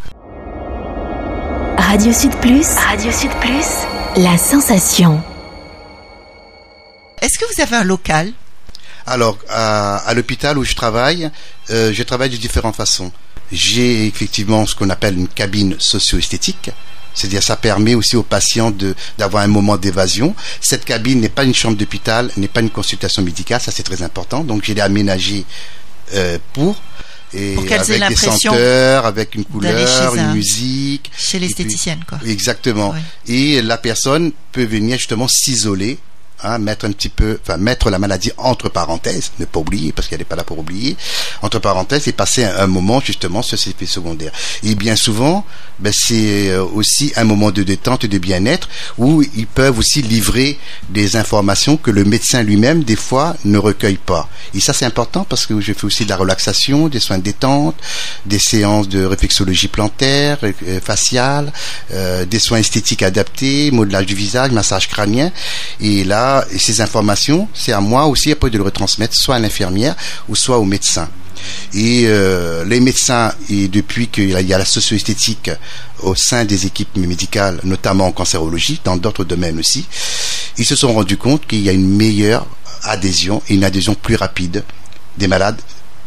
Radio 1.78 2.12
Sud 2.12 2.34
Plus. 2.40 2.66
Radio 2.74 3.12
Sud 3.12 3.30
Plus. 3.40 4.22
La 4.22 4.36
sensation. 4.36 5.22
Est-ce 7.22 7.38
que 7.38 7.44
vous 7.54 7.60
avez 7.62 7.76
un 7.76 7.84
local? 7.84 8.32
Alors, 9.06 9.38
à, 9.48 9.96
à 9.98 10.14
l'hôpital 10.14 10.58
où 10.58 10.64
je 10.64 10.74
travaille, 10.74 11.30
euh, 11.70 11.92
je 11.94 12.02
travaille 12.02 12.30
de 12.30 12.36
différentes 12.36 12.76
façons. 12.76 13.10
J'ai 13.52 14.06
effectivement 14.06 14.66
ce 14.66 14.74
qu'on 14.74 14.90
appelle 14.90 15.16
une 15.18 15.28
cabine 15.28 15.76
socio-esthétique. 15.78 16.70
C'est-à-dire, 17.14 17.42
ça 17.42 17.56
permet 17.56 17.94
aussi 17.94 18.14
aux 18.16 18.22
patients 18.22 18.70
de 18.70 18.94
d'avoir 19.16 19.42
un 19.42 19.48
moment 19.48 19.76
d'évasion. 19.76 20.34
Cette 20.60 20.84
cabine 20.84 21.20
n'est 21.20 21.28
pas 21.28 21.44
une 21.44 21.54
chambre 21.54 21.76
d'hôpital, 21.76 22.30
n'est 22.36 22.46
pas 22.48 22.60
une 22.60 22.70
consultation 22.70 23.22
médicale, 23.22 23.60
ça 23.60 23.72
c'est 23.72 23.82
très 23.82 24.02
important. 24.02 24.44
Donc, 24.44 24.62
je 24.64 24.72
l'ai 24.72 24.80
aménagé 24.80 25.44
euh, 26.14 26.38
pour 26.52 26.80
et 27.34 27.54
Pour 27.54 27.64
avec 27.72 28.08
des 28.08 28.16
senteurs, 28.16 29.04
avec 29.04 29.34
une 29.34 29.44
couleur, 29.44 30.14
une 30.14 30.20
un- 30.20 30.34
musique. 30.34 31.10
chez 31.16 31.38
puis- 31.38 31.46
l'esthéticienne, 31.48 32.02
quoi 32.08 32.18
Exactement. 32.24 32.90
Ouais. 32.90 33.00
Et 33.26 33.60
la 33.62 33.76
personne 33.78 34.32
peut 34.52 34.64
venir 34.64 34.96
justement 34.96 35.28
s'isoler, 35.28 35.98
hein, 36.42 36.58
mettre 36.58 36.86
un 36.86 36.92
petit 36.92 37.08
peu, 37.08 37.38
enfin 37.42 37.56
mettre 37.56 37.90
la 37.90 37.98
maladie 37.98 38.32
entre 38.36 38.68
parenthèses, 38.68 39.32
ne 39.38 39.44
pas 39.44 39.60
oublier 39.60 39.92
parce 39.92 40.08
qu'elle 40.08 40.18
n'est 40.18 40.24
pas 40.24 40.36
là 40.36 40.44
pour 40.44 40.58
oublier, 40.58 40.96
entre 41.42 41.58
parenthèses 41.58 42.08
et 42.08 42.12
passer 42.12 42.44
un, 42.44 42.66
moment 42.66 43.00
justement 43.00 43.42
sur 43.42 43.58
ces 43.58 43.70
effets 43.70 43.86
secondaires. 43.86 44.32
Et 44.62 44.74
bien 44.74 44.96
souvent, 44.96 45.44
ben, 45.78 45.92
c'est 45.92 46.50
euh, 46.50 46.64
aussi 46.64 47.12
un 47.16 47.24
moment 47.24 47.50
de 47.50 47.62
détente 47.62 48.04
et 48.04 48.08
de 48.08 48.18
bien-être 48.18 48.68
où 48.98 49.22
ils 49.22 49.46
peuvent 49.46 49.78
aussi 49.78 50.02
livrer 50.02 50.58
des 50.90 51.16
informations 51.16 51.76
que 51.76 51.90
le 51.90 52.04
médecin 52.04 52.42
lui-même 52.42 52.84
des 52.84 52.96
fois 52.96 53.36
ne 53.44 53.58
recueille 53.58 53.96
pas. 53.96 54.28
Et 54.54 54.60
ça 54.60 54.72
c'est 54.72 54.84
important 54.84 55.24
parce 55.24 55.46
que 55.46 55.60
je 55.60 55.72
fais 55.72 55.84
aussi 55.84 56.04
de 56.04 56.10
la 56.10 56.16
relaxation, 56.16 56.88
des 56.88 57.00
soins 57.00 57.18
de 57.18 57.22
détente, 57.22 57.76
des 58.26 58.38
séances 58.38 58.88
de 58.88 59.04
réflexologie 59.04 59.68
plantaire, 59.68 60.38
euh, 60.42 60.80
faciale, 60.80 61.52
euh, 61.92 62.24
des 62.24 62.38
soins 62.38 62.58
esthétiques 62.58 63.02
adaptés, 63.02 63.70
modelage 63.70 64.06
du 64.06 64.14
visage, 64.14 64.50
massage 64.50 64.88
crânien. 64.88 65.30
Et 65.80 66.04
là, 66.04 66.27
ces 66.56 66.80
informations, 66.80 67.48
c'est 67.54 67.72
à 67.72 67.80
moi 67.80 68.06
aussi 68.06 68.32
après 68.32 68.50
de 68.50 68.58
le 68.58 68.64
retransmettre 68.64 69.14
soit 69.14 69.36
à 69.36 69.38
l'infirmière 69.38 69.94
ou 70.28 70.36
soit 70.36 70.58
au 70.58 70.64
médecin. 70.64 71.08
Et 71.74 72.04
euh, 72.06 72.64
les 72.64 72.80
médecins, 72.80 73.32
et 73.48 73.68
depuis 73.68 74.08
qu'il 74.08 74.30
y 74.30 74.54
a 74.54 74.58
la 74.58 74.64
socio-esthétique 74.64 75.50
au 76.00 76.14
sein 76.14 76.44
des 76.44 76.66
équipes 76.66 76.96
médicales, 76.96 77.60
notamment 77.64 78.06
en 78.06 78.12
cancérologie, 78.12 78.80
dans 78.84 78.96
d'autres 78.96 79.24
domaines 79.24 79.58
aussi, 79.58 79.86
ils 80.56 80.66
se 80.66 80.76
sont 80.76 80.92
rendus 80.92 81.16
compte 81.16 81.46
qu'il 81.46 81.60
y 81.60 81.68
a 81.68 81.72
une 81.72 81.96
meilleure 81.96 82.46
adhésion 82.82 83.42
et 83.48 83.54
une 83.54 83.64
adhésion 83.64 83.94
plus 83.94 84.16
rapide 84.16 84.64
des 85.16 85.28
malades 85.28 85.60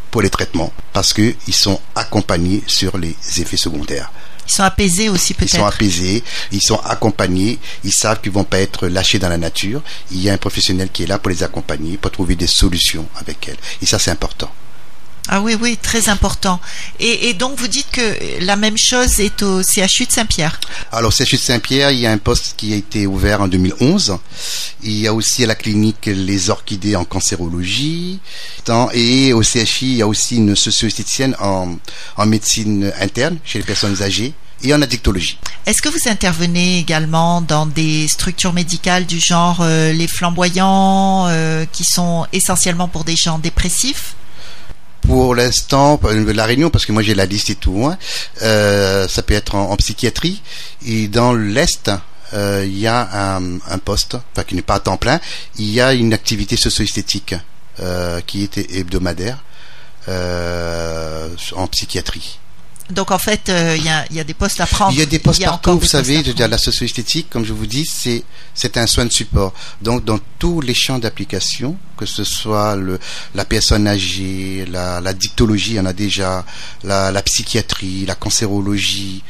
pour 0.10 0.22
les 0.22 0.30
traitements 0.30 0.74
parce 0.94 1.14
qu'ils 1.14 1.36
sont 1.54 1.80
accompagnés 1.96 2.64
sur 2.68 2.98
les 2.98 3.16
effets 3.38 3.58
secondaires. 3.58 4.12
Ils 4.48 4.52
sont 4.52 4.64
apaisés 4.64 5.10
aussi 5.10 5.36
Ils 5.42 5.50
sont 5.50 5.58
peut-être. 5.58 5.76
apaisés, 5.76 6.24
ils 6.52 6.62
sont 6.62 6.80
accompagnés, 6.80 7.60
ils 7.84 7.94
savent 7.94 8.20
qu'ils 8.22 8.32
vont 8.32 8.44
pas 8.44 8.60
être 8.60 8.88
lâchés 8.88 9.20
dans 9.20 9.30
la 9.30 9.38
nature. 9.38 9.82
Il 10.12 10.22
y 10.22 10.30
a 10.30 10.34
un 10.34 10.38
professionnel 10.38 10.90
qui 10.92 11.04
est 11.04 11.08
là 11.08 11.20
pour 11.20 11.30
les 11.32 11.44
accompagner, 11.44 11.98
pour 11.98 12.12
trouver 12.12 12.36
des 12.36 12.48
solutions 12.48 13.08
avec 13.16 13.48
elles. 13.48 13.58
Et 13.82 13.86
ça, 13.86 14.00
c'est 14.00 14.12
important. 14.12 14.52
Ah 15.30 15.40
oui, 15.42 15.56
oui, 15.60 15.78
très 15.82 16.10
important. 16.10 16.60
Et, 17.00 17.30
et 17.30 17.34
donc 17.34 17.58
vous 17.58 17.68
dites 17.68 17.90
que 17.92 18.44
la 18.44 18.56
même 18.56 18.78
chose 18.78 19.20
est 19.20 19.44
au 19.44 19.62
CHU 19.62 20.06
de 20.06 20.12
Saint-Pierre. 20.12 20.60
Alors, 20.92 21.14
CHU 21.14 21.36
de 21.36 21.42
Saint-Pierre, 21.42 21.92
il 21.92 22.00
y 22.00 22.08
a 22.08 22.12
un 22.12 22.18
poste 22.18 22.56
qui 22.58 22.74
a 22.74 22.76
été 22.76 23.06
ouvert 23.08 23.42
en 23.42 23.48
2011. 23.48 24.18
Il 24.84 24.94
y 24.94 25.08
a 25.08 25.14
aussi 25.14 25.44
à 25.44 25.48
la 25.48 25.56
clinique 25.56 26.08
les 26.08 26.50
orchidées 26.50 26.96
en 26.96 27.06
cancérologie. 27.06 28.20
Et 28.94 29.34
au 29.34 29.44
CHI, 29.44 29.66
il 29.82 29.98
y 29.98 30.02
a 30.02 30.08
aussi 30.08 30.38
une 30.38 30.56
socio-esthéticienne 30.56 31.36
en, 31.40 31.76
en 32.18 32.26
médecine 32.26 32.92
interne 33.00 33.38
chez 33.46 33.60
les 33.60 33.66
personnes 33.66 34.02
âgées 34.02 34.34
et 34.64 34.74
en 34.74 34.82
addictologie. 34.82 35.38
Est-ce 35.66 35.82
que 35.82 35.90
vous 35.90 36.10
intervenez 36.10 36.80
également 36.80 37.42
dans 37.42 37.66
des 37.66 38.08
structures 38.08 38.54
médicales 38.54 39.06
du 39.06 39.20
genre 39.20 39.60
euh, 39.62 39.92
les 39.92 40.08
flamboyants, 40.08 41.28
euh, 41.28 41.66
qui 41.72 41.84
sont 41.84 42.26
essentiellement 42.34 42.88
pour 42.88 43.04
des 43.04 43.16
gens 43.16 43.40
dépressifs? 43.40 44.16
Pour 45.12 45.36
l'instant, 45.36 46.00
de 46.02 46.32
la 46.32 46.46
Réunion, 46.46 46.70
parce 46.70 46.86
que 46.86 46.94
moi 46.94 47.02
j'ai 47.02 47.16
la 47.16 47.26
liste 47.26 47.50
et 47.50 47.56
tout, 47.56 47.86
hein, 47.86 47.98
euh, 48.44 49.10
ça 49.10 49.22
peut 49.22 49.34
être 49.34 49.56
en, 49.56 49.76
psychiatrie. 49.76 50.42
Et 50.86 51.10
dans 51.10 51.34
l'Est, 51.34 51.92
euh, 52.34 52.64
il 52.66 52.80
y 52.80 52.88
a 52.88 53.36
un, 53.36 53.78
poste, 53.84 54.16
enfin 54.16 54.46
qui 54.46 54.56
n'est 54.56 54.62
pas 54.62 54.76
à 54.76 54.80
temps 54.80 54.96
plein, 54.96 55.20
il 55.58 55.70
y 55.70 55.82
a 55.82 55.92
une 55.92 56.14
activité 56.14 56.56
socio-esthétique 56.56 57.36
euh, 57.82 58.22
qui 58.26 58.44
est 58.44 58.58
hebdomadaire 58.74 59.44
euh, 60.08 61.28
en 61.58 61.68
psychiatrie. 61.68 62.40
Donc 62.90 63.12
en 63.12 63.18
fait, 63.18 63.50
euh, 63.50 63.76
il 63.78 63.86
y, 63.86 63.90
a, 63.90 64.06
il 64.10 64.18
y 64.18 64.20
a 64.20 64.24
des 64.24 64.34
postes 64.34 64.60
à 64.60 64.66
prendre. 64.66 64.92
Il 64.92 65.00
y 65.00 65.02
a 65.02 65.06
des 65.06 65.20
postes 65.20 65.40
y 65.40 65.46
a 65.46 65.50
partout, 65.50 65.80
vous 65.80 65.86
savez, 65.86 66.18
je 66.22 66.28
veux 66.28 66.34
dire, 66.34 66.48
la 66.48 66.58
socio-esthétique, 66.58 67.30
comme 67.30 67.46
je 67.46 67.54
vous 67.54 67.66
dis, 67.66 67.86
c'est 67.86 68.24
c'est 68.54 68.78
un 68.78 68.88
soin 68.88 69.06
de 69.06 69.12
support. 69.12 69.54
Donc 69.82 70.04
dans 70.04 70.20
tous 70.40 70.60
les 70.62 70.74
champs 70.74 71.00
d'application, 71.00 71.78
que 71.98 72.06
ce 72.06 72.24
soit 72.24 72.76
le 72.76 73.00
la 73.36 73.46
personne 73.46 73.88
âgée, 73.88 74.66
la, 74.70 75.00
la 75.00 75.14
dictologie, 75.14 75.72
il 75.72 75.76
y 75.76 75.80
en 75.80 75.86
a 75.86 75.94
déjà, 75.94 76.46
la, 76.84 77.12
la 77.12 77.22
psychiatrie, 77.22 78.06
la 78.06 78.16
cancérologie, 78.16 79.24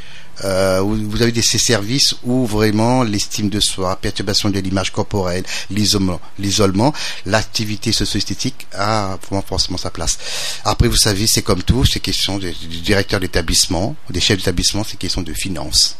euh, 0.43 0.81
vous 0.81 1.21
avez 1.21 1.31
des, 1.31 1.41
ces 1.41 1.57
services 1.57 2.15
où 2.23 2.45
vraiment 2.45 3.03
l'estime 3.03 3.49
de 3.49 3.59
soi, 3.59 3.95
perturbation 3.95 4.49
de 4.49 4.59
l'image 4.59 4.91
corporelle, 4.91 5.43
l'isolement, 5.69 6.93
l'activité 7.25 7.91
socio-esthétique 7.91 8.67
a 8.73 9.17
vraiment 9.27 9.43
forcément 9.43 9.77
sa 9.77 9.91
place. 9.91 10.17
Après, 10.65 10.87
vous 10.87 10.97
savez, 10.97 11.27
c'est 11.27 11.41
comme 11.41 11.63
tout, 11.63 11.85
c'est 11.85 11.99
question 11.99 12.37
du 12.37 12.53
directeur 12.81 13.19
d'établissement, 13.19 13.95
des 14.09 14.19
chefs 14.19 14.37
d'établissement, 14.37 14.83
c'est 14.83 14.97
question 14.97 15.21
de 15.21 15.33
finances. 15.33 15.97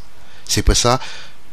C'est 0.47 0.63
pour 0.63 0.75
ça, 0.75 0.99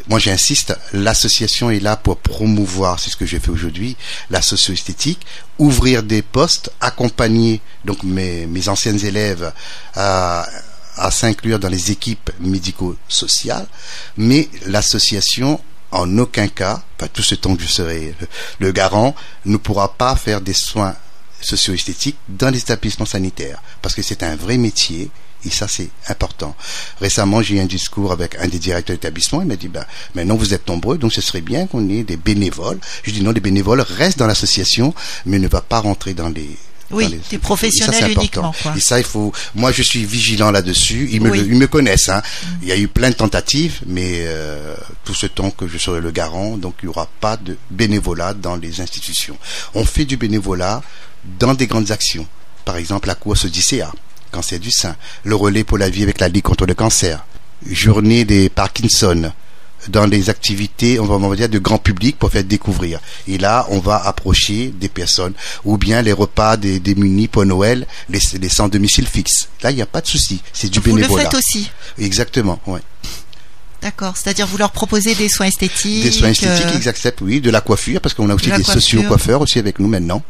moi 0.09 0.19
j'insiste, 0.19 0.75
l'association 0.93 1.71
est 1.71 1.81
là 1.81 1.97
pour 1.97 2.17
promouvoir, 2.17 2.99
c'est 2.99 3.11
ce 3.11 3.17
que 3.17 3.27
je 3.27 3.39
fais 3.39 3.51
aujourd'hui, 3.51 3.97
la 4.31 4.41
socio-esthétique, 4.41 5.21
ouvrir 5.59 6.03
des 6.03 6.23
postes, 6.23 6.73
accompagner 6.81 7.61
donc 7.85 8.03
mes, 8.03 8.47
mes 8.47 8.69
anciennes 8.69 9.05
élèves 9.05 9.53
à, 9.95 10.47
à 10.99 11.11
s'inclure 11.11 11.59
dans 11.59 11.69
les 11.69 11.91
équipes 11.91 12.31
médico-sociales, 12.41 13.67
mais 14.17 14.49
l'association 14.67 15.61
en 15.91 16.19
aucun 16.19 16.49
cas, 16.49 16.83
pas 16.99 17.09
tout 17.09 17.23
ce 17.23 17.35
temps 17.35 17.57
que 17.57 17.63
je 17.63 17.69
serai 17.69 18.15
le, 18.59 18.73
garant, 18.73 19.15
ne 19.47 19.57
pourra 19.57 19.95
pas 19.95 20.15
faire 20.17 20.41
des 20.41 20.53
soins 20.53 20.95
socio-esthétiques 21.41 22.19
dans 22.29 22.51
les 22.51 22.59
établissements 22.59 23.07
sanitaires, 23.07 23.63
parce 23.81 23.95
que 23.95 24.03
c'est 24.03 24.23
un 24.23 24.37
vrai 24.37 24.59
métier, 24.59 25.11
et 25.45 25.51
ça, 25.51 25.69
c'est 25.69 25.89
important. 26.09 26.57
Récemment, 27.01 27.43
j'ai 27.43 27.57
eu 27.57 27.61
un 27.61 27.67
discours 27.67 28.11
avec 28.11 28.35
un 28.41 28.49
des 28.49 28.59
directeurs 28.59 28.97
d'établissement. 28.97 29.41
Il 29.41 29.47
m'a 29.47 29.55
dit, 29.55 29.69
bah, 29.69 29.87
maintenant 30.17 30.35
vous 30.35 30.53
êtes 30.53 30.67
nombreux, 30.67 30.99
donc 30.99 31.13
ce 31.13 31.21
serait 31.21 31.43
bien 31.43 31.69
qu'on 31.69 31.89
ait 31.89 32.03
des 32.03 32.17
bénévoles. 32.17 32.81
Je 33.05 33.13
dis 33.13 33.23
non, 33.23 33.31
les 33.31 33.41
bénévoles 33.41 33.81
restent 33.81 34.19
dans 34.19 34.27
l'association, 34.27 34.95
mais 35.27 35.39
ne 35.39 35.47
va 35.47 35.61
pas 35.61 35.79
rentrer 35.79 36.13
dans 36.13 36.29
les 36.29 36.59
Oui, 36.91 37.21
des 37.31 37.39
professionnels 37.39 38.01
ça, 38.01 38.09
uniquement, 38.09 38.55
quoi. 38.63 38.75
Et 38.77 38.81
ça, 38.81 38.99
il 38.99 39.05
faut. 39.05 39.33
Moi, 39.55 39.73
je 39.73 39.83
suis 39.83 40.05
vigilant 40.07 40.51
là-dessus. 40.51 41.09
Ils 41.13 41.21
me, 41.21 41.31
Oui. 41.31 41.41
le- 41.41 41.47
ils 41.47 41.59
me 41.59 41.67
connaissent. 41.67 42.09
Hein. 42.09 42.23
Il 42.63 42.69
y 42.69 42.73
a 42.73 42.77
eu 42.79 42.89
plein 42.89 43.11
de 43.11 43.15
tentatives, 43.15 43.81
mais 43.87 44.21
euh, 44.23 44.75
tout 45.05 45.15
ce 45.15 45.27
temps 45.27 45.51
que 45.51 45.69
je 45.69 45.77
serai 45.77 46.01
le 46.01 46.11
garant, 46.11 46.57
donc 46.57 46.75
il 46.83 46.87
n'y 46.87 46.91
aura 46.91 47.07
pas 47.21 47.37
de 47.37 47.57
bénévolat 47.71 48.33
dans 48.33 48.57
les 48.57 48.81
institutions. 48.81 49.37
On 49.75 49.85
fait 49.85 50.07
du 50.07 50.17
bénévolat 50.17 50.83
dans 51.39 51.53
des 51.55 51.67
grandes 51.67 51.91
actions. 51.91 52.27
Par 52.65 52.77
exemple, 52.79 53.09
la 53.09 53.15
course 53.15 53.45
Odyssea, 53.45 53.93
cancer 54.31 54.59
du 54.59 54.71
sein, 54.71 54.97
le 55.25 55.35
relais 55.35 55.65
pour 55.65 55.77
la 55.79 55.91
vie 55.91 56.03
avec 56.03 56.21
la 56.21 56.29
Ligue 56.29 56.43
contre 56.45 56.65
le 56.67 56.75
cancer, 56.75 57.25
journée 57.71 58.25
des 58.25 58.49
Parkinson, 58.49 59.31
dans 59.89 60.07
les 60.07 60.29
activités, 60.31 60.99
on 60.99 61.05
va, 61.07 61.15
on 61.15 61.29
va 61.29 61.37
dire, 61.37 61.49
de 61.49 61.59
grand 61.59 61.79
public 61.79 62.19
pour 62.19 62.31
faire 62.31 62.45
découvrir. 62.45 63.01
Et 63.27 63.39
là, 63.39 63.67
on 63.71 63.79
va 63.79 63.97
approcher 64.05 64.73
des 64.79 64.89
personnes. 64.89 65.35
Ou 65.65 65.79
bien 65.79 66.03
les 66.03 66.13
repas 66.13 66.57
des 66.57 66.81
démunis 66.81 67.29
pour 67.29 67.45
Noël, 67.47 67.87
les, 68.09 68.19
les 68.41 68.49
sans 68.49 68.69
domicile 68.69 69.07
fixe. 69.07 69.49
Là, 69.63 69.71
il 69.71 69.77
n'y 69.77 69.83
a 69.83 69.87
pas 69.87 70.01
de 70.01 70.07
souci. 70.07 70.41
C'est 70.53 70.69
du 70.69 70.81
Vous 70.81 70.97
le 70.97 71.03
bénévolat. 71.03 71.25
faites 71.25 71.35
aussi. 71.35 71.71
Exactement, 71.99 72.59
ouais. 72.67 72.81
D'accord. 73.83 74.17
C'est-à-dire 74.17 74.47
vous 74.47 74.57
leur 74.59 74.73
proposez 74.73 75.15
des 75.15 75.29
soins 75.29 75.47
esthétiques. 75.47 76.03
Des 76.03 76.11
soins 76.11 76.31
esthétiques, 76.31 76.67
euh, 76.67 76.79
ils 76.81 76.89
acceptent, 76.89 77.21
oui, 77.21 77.41
de 77.41 77.51
la 77.51 77.61
coiffure, 77.61 78.01
parce 78.01 78.15
qu'on 78.15 78.29
a 78.29 78.35
aussi 78.35 78.51
De 78.51 78.57
des 78.57 78.65
socio-coiffeurs 78.65 79.41
aussi 79.41 79.59
avec 79.59 79.79
nous 79.79 79.87
maintenant. 79.89 80.23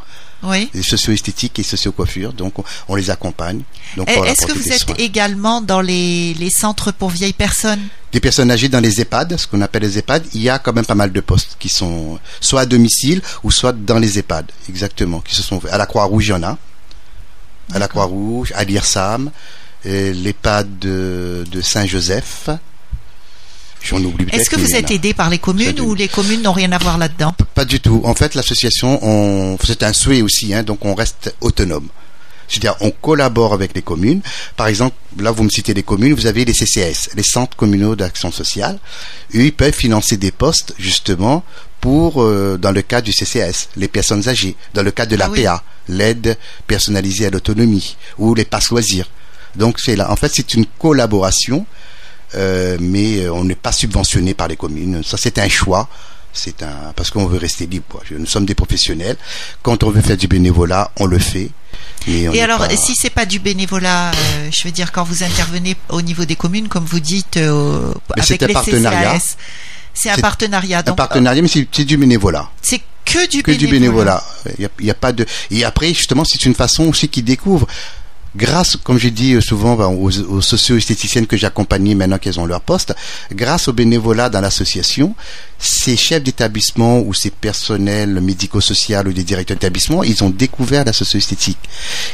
Oui. 0.42 0.70
Des 0.72 0.82
socio-esthétiques 0.82 1.58
et 1.58 1.62
socio-coiffures, 1.62 2.32
donc 2.32 2.58
on, 2.58 2.64
on 2.88 2.94
les 2.94 3.10
accompagne. 3.10 3.62
Donc, 3.96 4.08
Est-ce 4.08 4.46
que 4.46 4.52
vous 4.52 4.70
êtes 4.70 4.80
soins. 4.80 4.94
également 4.98 5.60
dans 5.60 5.80
les, 5.80 6.34
les 6.34 6.50
centres 6.50 6.92
pour 6.92 7.08
vieilles 7.10 7.32
personnes? 7.32 7.80
Des 8.12 8.20
personnes 8.20 8.50
âgées 8.50 8.68
dans 8.68 8.80
les 8.80 9.00
EHPAD, 9.00 9.36
ce 9.36 9.46
qu'on 9.46 9.60
appelle 9.62 9.82
les 9.82 9.98
EHPAD, 9.98 10.26
il 10.34 10.42
y 10.42 10.48
a 10.48 10.58
quand 10.58 10.72
même 10.72 10.86
pas 10.86 10.94
mal 10.94 11.10
de 11.10 11.20
postes 11.20 11.56
qui 11.58 11.68
sont 11.68 12.20
soit 12.40 12.60
à 12.60 12.66
domicile 12.66 13.20
ou 13.42 13.50
soit 13.50 13.72
dans 13.72 13.98
les 13.98 14.18
EHPAD, 14.18 14.52
exactement, 14.68 15.20
qui 15.20 15.34
se 15.34 15.42
sont 15.42 15.60
à 15.70 15.76
la 15.78 15.86
Croix-Rouge, 15.86 16.26
il 16.26 16.30
y 16.30 16.34
en 16.34 16.42
a. 16.42 16.56
À 17.72 17.78
la. 17.78 17.88
Croix-Rouge, 17.88 18.52
à 18.54 18.62
l'IRSAM, 18.64 19.30
l'EHPAD 19.84 20.78
de, 20.78 21.44
de 21.50 21.60
Saint-Joseph, 21.60 22.48
J'en 23.82 24.02
oublie. 24.02 24.26
Est-ce 24.32 24.50
que 24.50 24.56
vous 24.56 24.75
êtes 24.75 24.90
aidé 24.90 25.14
par 25.14 25.30
les 25.30 25.38
communes 25.38 25.80
ou 25.80 25.94
les 25.94 26.08
communes 26.08 26.42
n'ont 26.42 26.52
rien 26.52 26.73
à 26.73 26.78
voir 26.78 26.99
là-dedans 26.99 27.35
Pas 27.54 27.64
du 27.64 27.80
tout. 27.80 28.00
En 28.04 28.14
fait, 28.14 28.35
l'association, 28.35 28.99
on... 29.02 29.56
c'est 29.64 29.82
un 29.82 29.92
souhait 29.92 30.23
aussi, 30.23 30.52
hein, 30.52 30.62
donc 30.62 30.85
on 30.85 30.94
reste 30.94 31.35
autonome. 31.40 31.88
C'est-à-dire, 32.49 32.76
on 32.80 32.90
collabore 32.90 33.52
avec 33.52 33.75
les 33.75 33.82
communes. 33.82 34.23
Par 34.56 34.68
exemple, 34.68 34.97
là, 35.18 35.30
vous 35.30 35.42
me 35.44 35.50
citez 35.50 35.75
les 35.75 35.82
communes, 35.82 36.14
vous 36.14 36.26
avez 36.26 36.44
les 36.47 36.54
CCS, 36.54 37.11
les 37.14 37.23
centres 37.23 37.56
communaux 37.56 37.94
d'action 37.94 38.32
sociale. 38.32 38.78
Eux, 39.35 39.44
ils 39.44 39.52
peuvent 39.52 39.75
financer 39.75 40.16
des 40.16 40.30
postes, 40.32 40.75
justement, 40.78 41.44
pour, 41.82 42.23
euh, 42.23 42.56
dans 42.61 42.73
le 42.73 42.80
cadre 42.82 43.04
du 43.04 43.12
CCS, 43.12 43.68
les 43.76 43.87
personnes 43.88 44.28
âgées, 44.28 44.56
dans 44.75 44.82
le 44.82 44.90
cadre 44.90 45.14
de 45.14 45.23
Ah 45.23 45.28
oui. 45.30 45.42
l'APA, 45.42 45.62
l'aide 45.88 46.38
personnalisée 46.66 47.26
à 47.26 47.30
l'autonomie, 47.30 47.97
ou 48.16 48.35
les 48.35 48.47
passes 48.47 48.70
loisirs. 48.70 49.11
Donc, 49.54 49.78
c'est 49.78 49.94
là. 49.97 50.11
En 50.11 50.16
fait, 50.16 50.32
c'est 50.35 50.54
une 50.54 50.64
collaboration, 50.78 51.66
mais 52.35 53.20
euh, 53.23 53.32
on 53.32 53.44
n'est 53.44 53.54
pas 53.54 53.73
subventionné 53.73 54.35
par 54.35 54.49
les 54.49 54.56
communes. 54.56 55.02
Ça, 55.04 55.16
c'est 55.16 55.38
un 55.38 55.49
choix. 55.49 55.88
C'est 56.32 56.62
un 56.62 56.92
parce 56.94 57.11
qu'on 57.11 57.26
veut 57.26 57.38
rester 57.38 57.66
libre. 57.66 57.87
quoi. 57.88 58.02
Nous 58.16 58.26
sommes 58.26 58.44
des 58.44 58.54
professionnels. 58.54 59.16
Quand 59.62 59.82
on 59.82 59.90
veut 59.90 60.02
faire 60.02 60.16
du 60.16 60.28
bénévolat, 60.28 60.90
on 61.00 61.06
le 61.06 61.18
fait. 61.18 61.50
Et 62.06 62.40
alors, 62.40 62.58
pas- 62.58 62.76
si 62.76 62.94
c'est 62.94 63.11
pas 63.11 63.26
du 63.26 63.38
bénévolat, 63.38 64.11
euh, 64.12 64.49
je 64.52 64.64
veux 64.64 64.70
dire, 64.70 64.92
quand 64.92 65.04
vous 65.04 65.23
intervenez 65.25 65.76
au 65.88 66.00
niveau 66.02 66.25
des 66.25 66.37
communes, 66.37 66.68
comme 66.68 66.85
vous 66.85 67.00
dites, 67.00 67.38
euh, 67.38 67.92
avec 68.11 68.25
c'est 68.25 68.42
un 68.42 68.47
les 68.47 68.52
partenariat. 68.52 69.18
C'est 69.94 70.11
un 70.11 70.16
partenariat. 70.18 70.78
un 70.78 70.82
Donc, 70.82 70.92
euh, 70.94 70.97
partenariat, 70.97 71.42
mais 71.42 71.49
c'est 71.49 71.85
du 71.85 71.97
bénévolat. 71.97 72.49
c'est 72.62 72.80
que 73.04 73.26
du 73.28 73.42
que 73.42 73.50
bénévolat. 73.52 73.58
du 73.58 73.66
bénévolat. 73.66 74.25
Il 74.78 74.85
y 74.87 74.90
a, 74.90 74.92
a 74.92 74.94
pas 74.94 75.12
de. 75.12 75.26
Et 75.50 75.64
après, 75.64 75.92
justement, 75.94 76.25
c'est 76.25 76.44
une 76.44 76.54
façon 76.54 76.85
aussi 76.85 77.08
qu'ils 77.08 77.25
découvrent. 77.25 77.66
Grâce, 78.38 78.76
comme 78.76 78.99
dit 79.11 79.35
euh, 79.35 79.40
souvent 79.40 79.75
ben, 79.75 79.88
aux, 79.88 80.16
aux 80.16 80.40
socio-esthéticiennes 80.40 81.26
que 81.26 81.37
j'accompagnais 81.37 81.97
maintenant 81.97 82.18
qu'elles 82.18 82.38
ont 82.38 82.47
leur 82.47 82.61
poste, 82.61 82.95
grâce 83.33 83.66
au 83.66 83.73
bénévolat 83.73 84.30
dans 84.30 84.40
l'association, 84.40 85.16
ces 85.58 85.96
chefs 85.96 86.22
d'établissement 86.22 87.00
ou 87.00 87.12
ces 87.12 87.30
personnels 87.30 88.20
médico-sociaux 88.20 89.00
ou 89.06 89.12
des 89.12 89.24
directeurs 89.24 89.56
d'établissement, 89.56 90.02
ils 90.04 90.22
ont 90.22 90.30
découvert 90.30 90.84
la 90.84 90.92
socio-esthétique. 90.92 91.58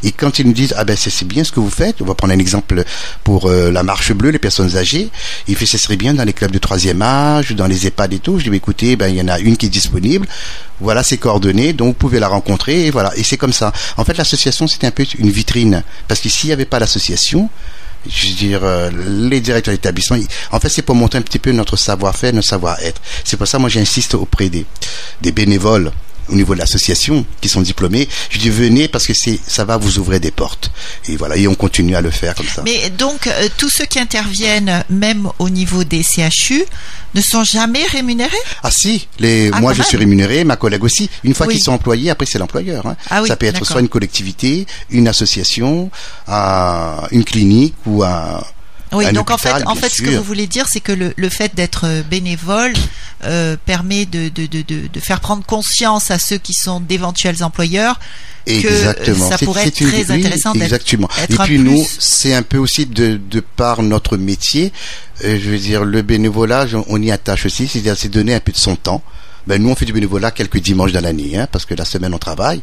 Et 0.02 0.12
quand 0.12 0.38
ils 0.38 0.46
nous 0.46 0.52
disent 0.52 0.74
ah 0.76 0.84
ben 0.84 0.96
c'est 0.96 1.10
c'est 1.10 1.26
bien 1.26 1.44
ce 1.44 1.52
que 1.52 1.60
vous 1.60 1.70
faites, 1.70 2.00
on 2.00 2.06
va 2.06 2.14
prendre 2.14 2.32
un 2.32 2.38
exemple 2.38 2.84
pour 3.22 3.46
euh, 3.46 3.70
la 3.70 3.82
marche 3.82 4.12
bleue, 4.12 4.30
les 4.30 4.38
personnes 4.38 4.76
âgées, 4.76 5.10
il 5.46 5.56
fait 5.56 5.66
ce 5.66 5.78
serait 5.78 5.96
bien 5.96 6.14
dans 6.14 6.24
les 6.24 6.32
clubs 6.32 6.50
de 6.50 6.58
troisième 6.58 7.02
âge, 7.02 7.52
dans 7.52 7.66
les 7.66 7.86
EHPAD 7.86 8.14
et 8.14 8.18
tout. 8.18 8.38
Je 8.38 8.44
dis 8.44 8.50
bah, 8.50 8.56
écoutez, 8.56 8.96
ben 8.96 9.08
il 9.08 9.16
y 9.16 9.20
en 9.20 9.28
a 9.28 9.38
une 9.38 9.56
qui 9.56 9.66
est 9.66 9.70
disponible, 9.70 10.26
voilà 10.80 11.02
ses 11.02 11.18
coordonnées, 11.18 11.72
donc 11.72 11.88
vous 11.88 11.94
pouvez 11.94 12.20
la 12.20 12.28
rencontrer 12.28 12.86
et 12.86 12.90
voilà. 12.90 13.12
Et 13.16 13.22
c'est 13.22 13.36
comme 13.36 13.52
ça. 13.52 13.72
En 13.96 14.04
fait, 14.04 14.16
l'association 14.16 14.66
c'était 14.66 14.86
un 14.86 14.90
peu 14.90 15.04
une 15.18 15.30
vitrine 15.30 15.82
parce 16.08 16.20
que 16.20 16.28
s'il 16.28 16.48
n'y 16.48 16.54
avait 16.54 16.64
pas 16.64 16.78
l'association, 16.78 17.50
je 18.08 18.28
veux 18.28 18.34
dire, 18.34 18.60
euh, 18.64 18.90
les 19.06 19.40
directeurs 19.40 19.72
d'établissement, 19.72 20.18
en 20.52 20.60
fait, 20.60 20.68
c'est 20.68 20.82
pour 20.82 20.94
montrer 20.94 21.18
un 21.18 21.22
petit 21.22 21.38
peu 21.38 21.52
notre 21.52 21.76
savoir-faire, 21.76 22.32
notre 22.32 22.48
savoir-être. 22.48 23.00
C'est 23.24 23.36
pour 23.36 23.46
ça, 23.46 23.58
moi, 23.58 23.68
j'insiste 23.68 24.14
auprès 24.14 24.48
des 24.48 25.32
bénévoles 25.32 25.90
au 26.28 26.34
niveau 26.34 26.54
de 26.54 26.60
l'association 26.60 27.24
qui 27.40 27.48
sont 27.48 27.60
diplômés. 27.62 28.08
Je 28.30 28.38
dis 28.38 28.50
venez 28.50 28.88
parce 28.88 29.06
que 29.06 29.14
c'est 29.14 29.38
ça 29.46 29.64
va 29.64 29.76
vous 29.76 29.98
ouvrir 29.98 30.20
des 30.20 30.30
portes. 30.30 30.70
Et 31.08 31.16
voilà, 31.16 31.36
et 31.36 31.46
on 31.48 31.54
continue 31.54 31.94
à 31.96 32.00
le 32.00 32.10
faire 32.10 32.34
comme 32.34 32.46
ça. 32.46 32.62
Mais 32.64 32.90
donc, 32.90 33.26
euh, 33.26 33.48
tous 33.56 33.68
ceux 33.68 33.84
qui 33.86 33.98
interviennent, 33.98 34.84
même 34.90 35.28
au 35.38 35.48
niveau 35.50 35.84
des 35.84 36.02
CHU, 36.02 36.64
ne 37.14 37.20
sont 37.20 37.44
jamais 37.44 37.84
rémunérés? 37.86 38.36
Ah 38.62 38.70
si, 38.70 39.06
les, 39.20 39.50
Ah, 39.52 39.60
moi 39.60 39.72
je 39.74 39.82
suis 39.82 39.96
rémunéré, 39.96 40.44
ma 40.44 40.56
collègue 40.56 40.82
aussi. 40.84 41.08
Une 41.22 41.34
fois 41.34 41.46
Oui. 41.46 41.54
qu'ils 41.54 41.62
sont 41.62 41.72
employés, 41.72 42.10
après 42.10 42.26
c'est 42.26 42.38
l'employeur. 42.38 42.86
hein. 42.86 42.96
Ah 43.10 43.22
oui, 43.22 43.28
ça 43.28 43.36
peut 43.36 43.46
être 43.46 43.64
soit 43.64 43.80
une 43.80 43.88
collectivité, 43.88 44.66
une 44.90 45.06
association, 45.08 45.90
un- 46.28 47.02
une 47.12 47.24
clinique 47.24 47.74
ou 47.86 48.02
un. 48.02 48.42
Oui, 48.92 49.10
donc 49.12 49.30
en 49.30 49.38
fait, 49.38 49.52
en 49.66 49.74
fait, 49.74 49.88
ce 49.88 50.02
que 50.02 50.10
vous 50.10 50.22
voulez 50.22 50.46
dire, 50.46 50.66
c'est 50.70 50.80
que 50.80 50.92
le, 50.92 51.12
le 51.16 51.28
fait 51.28 51.54
d'être 51.54 51.84
euh, 51.86 52.02
bénévole 52.02 52.72
euh, 53.24 53.56
permet 53.64 54.06
de, 54.06 54.28
de, 54.28 54.46
de, 54.46 54.62
de, 54.62 54.86
de 54.86 55.00
faire 55.00 55.18
prendre 55.20 55.44
conscience 55.44 56.10
à 56.12 56.18
ceux 56.18 56.38
qui 56.38 56.52
sont 56.54 56.78
d'éventuels 56.80 57.42
employeurs 57.42 57.98
que 58.46 58.50
Exactement. 58.52 59.24
euh, 59.26 59.30
ça 59.30 59.38
pourrait 59.38 59.66
être 59.68 59.80
une- 59.80 59.88
très 59.90 60.04
oui, 60.12 60.18
intéressant 60.20 60.52
d'être 60.52 60.62
Exactement. 60.64 61.08
être 61.22 61.30
Et 61.32 61.46
puis 61.46 61.56
plus. 61.56 61.58
nous, 61.58 61.84
c'est 61.98 62.34
un 62.34 62.42
peu 62.42 62.58
aussi 62.58 62.86
de, 62.86 63.18
de 63.30 63.40
par 63.40 63.82
notre 63.82 64.16
métier, 64.16 64.72
euh, 65.24 65.38
je 65.42 65.50
veux 65.50 65.58
dire, 65.58 65.82
le 65.84 66.02
bénévolat, 66.02 66.66
on 66.88 67.00
y 67.02 67.10
attache 67.10 67.46
aussi, 67.46 67.66
c'est-à-dire 67.66 67.96
c'est 67.96 68.10
donner 68.10 68.34
un 68.34 68.40
peu 68.40 68.52
de 68.52 68.58
son 68.58 68.76
temps. 68.76 69.02
Ben 69.46 69.60
nous, 69.62 69.70
on 69.70 69.74
fait 69.74 69.86
du 69.86 69.92
bénévolat 69.92 70.30
quelques 70.30 70.58
dimanches 70.60 70.92
dans 70.92 71.02
l'année, 71.02 71.36
hein, 71.36 71.48
parce 71.50 71.64
que 71.66 71.74
la 71.74 71.84
semaine 71.84 72.14
on 72.14 72.18
travaille. 72.18 72.62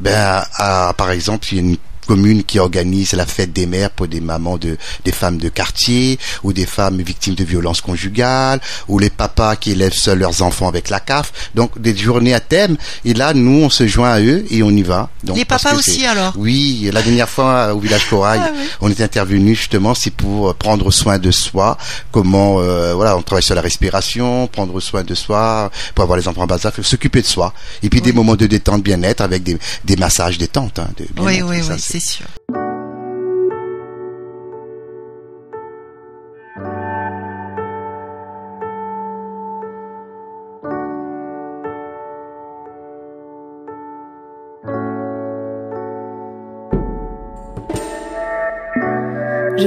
Ben, 0.00 0.44
à- 0.56 0.92
par 0.98 1.10
exemple, 1.10 1.46
il 1.52 1.54
y 1.54 1.58
a 1.58 1.62
une 1.62 1.76
commune 2.04 2.44
qui 2.44 2.58
organise 2.58 3.12
la 3.12 3.26
fête 3.26 3.52
des 3.52 3.66
mères 3.66 3.90
pour 3.90 4.08
des 4.08 4.20
mamans 4.20 4.56
de 4.58 4.76
des 5.04 5.12
femmes 5.12 5.38
de 5.38 5.48
quartier 5.48 6.18
ou 6.42 6.52
des 6.52 6.66
femmes 6.66 7.00
victimes 7.02 7.34
de 7.34 7.44
violences 7.44 7.80
conjugales 7.80 8.60
ou 8.88 8.98
les 8.98 9.10
papas 9.10 9.56
qui 9.56 9.72
élèvent 9.72 9.92
seuls 9.94 10.18
leurs 10.18 10.42
enfants 10.42 10.68
avec 10.68 10.90
la 10.90 11.00
CAF. 11.00 11.32
Donc 11.54 11.80
des 11.80 11.96
journées 11.96 12.34
à 12.34 12.40
thème. 12.40 12.76
Et 13.04 13.14
là 13.14 13.34
nous 13.34 13.62
on 13.64 13.70
se 13.70 13.86
joint 13.86 14.10
à 14.12 14.20
eux 14.20 14.44
et 14.50 14.62
on 14.62 14.70
y 14.70 14.82
va. 14.82 15.10
Donc 15.24 15.36
Les 15.36 15.44
papas 15.44 15.74
aussi, 15.74 16.04
alors? 16.06 16.32
Oui 16.36 16.90
la 16.92 17.02
dernière 17.02 17.28
fois 17.28 17.74
au 17.74 17.80
village 17.80 18.08
Corail 18.08 18.40
Ah 18.44 18.50
oui. 18.54 18.66
on 18.80 18.90
est 18.90 19.00
intervenu 19.00 19.54
justement 19.54 19.94
c'est 19.94 20.10
pour 20.12 20.54
prendre 20.54 20.90
soin 20.90 21.18
de 21.18 21.30
soi 21.30 21.76
comment 22.12 22.60
euh, 22.60 22.94
voilà 22.94 23.16
on 23.16 23.22
travaille 23.22 23.42
sur 23.42 23.54
la 23.54 23.60
respiration 23.60 24.46
prendre 24.46 24.78
soin 24.80 25.02
de 25.02 25.14
soi 25.14 25.70
pour 25.94 26.02
avoir 26.04 26.18
les 26.18 26.28
enfants 26.28 26.42
en 26.42 26.46
bas 26.46 26.56
âge 26.64 26.72
s'occuper 26.82 27.22
de 27.22 27.26
soi. 27.26 27.52
Et 27.82 27.88
puis 27.88 28.00
des 28.00 28.12
moments 28.12 28.36
de 28.36 28.46
détente 28.46 28.82
bien-être 28.82 29.20
avec 29.20 29.42
des, 29.42 29.58
des 29.84 29.96
massages 29.96 30.38
détente 30.38 30.78
hein, 30.78 30.88
de 30.96 31.06
Oui, 31.20 31.36
bien-être, 31.36 31.46
oui, 31.48 31.56
oui, 31.70 31.76
Je 31.94 32.00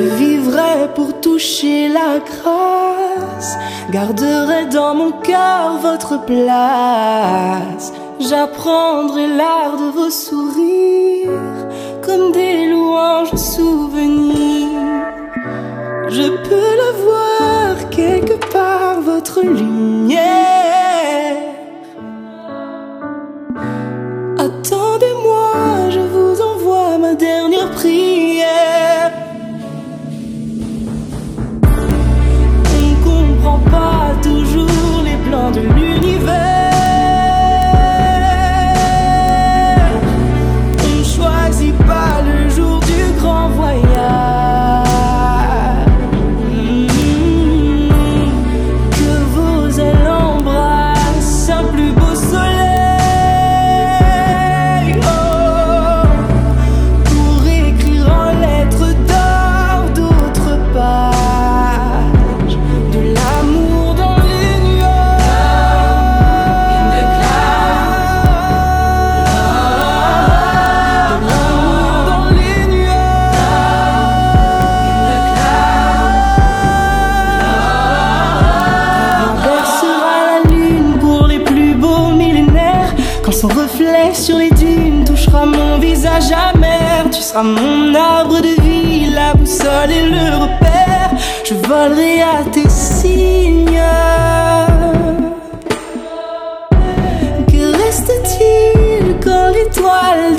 vivrai 0.02 0.90
pour 0.96 1.22
toucher 1.22 1.88
la 1.88 2.20
grâce, 2.20 3.58
garderai 3.92 4.66
dans 4.66 4.96
mon 4.96 5.14
cœur 5.22 5.78
votre 5.82 6.26
place. 6.26 7.94
J'apprendrai 8.20 9.28
l'art 9.28 9.78
de 9.78 9.92
vos 9.98 10.10
sourires 10.10 11.67
comme 12.08 12.32
des 12.32 12.70
louanges 12.70 13.36
souvenirs. 13.36 14.82
Je 16.10 16.28
peux 16.48 16.72
la 16.82 16.92
voir 17.04 17.90
quelque 17.90 18.38
part, 18.54 19.02
votre 19.02 19.42
lumière. 19.42 20.18
Je 91.88 91.94
volerai 91.94 92.22
à 92.22 92.44
tes 92.52 92.68
signes. 92.68 93.82
Que 97.48 97.78
reste-t-il 97.78 99.16
quand 99.24 99.50
l'étoile 99.54 100.37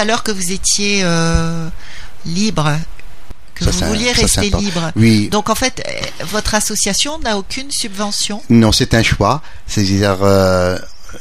à 0.00 0.04
l'heure 0.04 0.22
que 0.22 0.32
vous 0.32 0.50
étiez 0.52 1.02
euh, 1.04 1.68
libre, 2.26 2.76
que 3.54 3.64
Ça, 3.64 3.70
vous 3.70 3.86
vouliez 3.86 4.12
ça, 4.14 4.22
rester 4.22 4.50
libre. 4.50 4.90
Oui. 4.96 5.28
Donc 5.28 5.50
en 5.50 5.54
fait, 5.54 5.82
euh, 5.86 6.24
votre 6.26 6.54
association 6.54 7.18
n'a 7.20 7.36
aucune 7.38 7.70
subvention? 7.70 8.42
Non, 8.48 8.72
c'est 8.72 8.94
un 8.94 9.02
choix. 9.02 9.42
C'est-à-dire, 9.66 10.18
euh, 10.22 10.78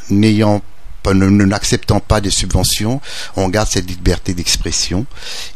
n'ayant 0.10 0.62
ne 1.12 1.46
n'acceptant 1.46 2.00
pas 2.00 2.22
des 2.22 2.30
subventions, 2.30 3.02
on 3.36 3.50
garde 3.50 3.68
cette 3.68 3.90
liberté 3.90 4.36
d'expression 4.36 5.08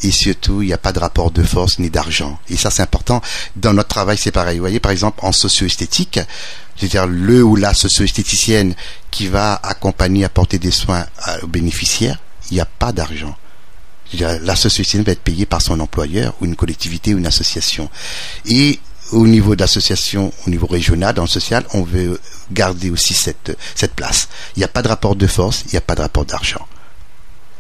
et 0.02 0.10
surtout, 0.10 0.64
il 0.64 0.68
n'y 0.68 0.74
a 0.74 0.80
pas 0.80 0.92
de 0.94 0.98
rapport 1.00 1.30
de 1.30 1.44
force 1.44 1.78
ni 1.78 1.92
d'argent. 1.92 2.40
Et 2.50 2.58
ça, 2.58 2.72
c'est 2.72 2.82
important. 2.82 3.22
Dans 3.56 3.72
notre 3.74 3.90
travail, 3.90 4.18
c'est 4.18 4.32
pareil. 4.32 4.58
Vous 4.58 4.64
voyez, 4.64 4.80
par 4.80 4.92
exemple, 4.92 5.20
en 5.22 5.32
socio-esthétique, 5.32 6.20
c'est-à-dire 6.76 7.06
le 7.06 7.44
ou 7.44 7.56
la 7.56 7.76
socio-esthéticienne 7.76 8.74
qui 9.12 9.28
va 9.28 9.54
accompagner, 9.62 10.24
apporter 10.26 10.58
des 10.58 10.72
soins 10.72 11.06
à- 11.20 11.44
aux 11.44 11.48
bénéficiaires, 11.48 12.18
il 12.54 12.58
n'y 12.58 12.62
a 12.62 12.66
pas 12.66 12.92
d'argent. 12.92 13.36
C'est-à-dire, 14.12 14.40
la 14.44 14.56
socio-esthéticienne 14.56 15.04
va 15.04 15.12
être 15.14 15.24
payée 15.24 15.48
par 15.48 15.60
son 15.62 15.80
employeur 15.80 16.36
ou 16.40 16.46
une 16.46 16.56
collectivité 16.56 17.16
ou 17.16 17.18
une 17.18 17.26
association. 17.26 17.90
Et 18.46 18.80
au 19.12 19.26
niveau 19.26 19.56
d'association, 19.56 20.32
au 20.46 20.50
niveau 20.52 20.68
régional, 20.68 21.16
dans 21.16 21.24
le 21.24 21.28
social, 21.28 21.66
on 21.74 21.82
veut 21.82 22.20
garder 22.52 22.92
aussi 22.92 23.16
cette, 23.16 23.58
cette 23.74 23.94
place. 23.96 24.28
Il 24.56 24.60
n'y 24.60 24.64
a 24.66 24.68
pas 24.68 24.84
de 24.84 24.88
rapport 24.88 25.16
de 25.16 25.26
force, 25.26 25.64
il 25.66 25.72
n'y 25.72 25.78
a 25.78 25.82
pas 25.82 25.96
de 25.96 26.02
rapport 26.02 26.26
d'argent. 26.26 26.66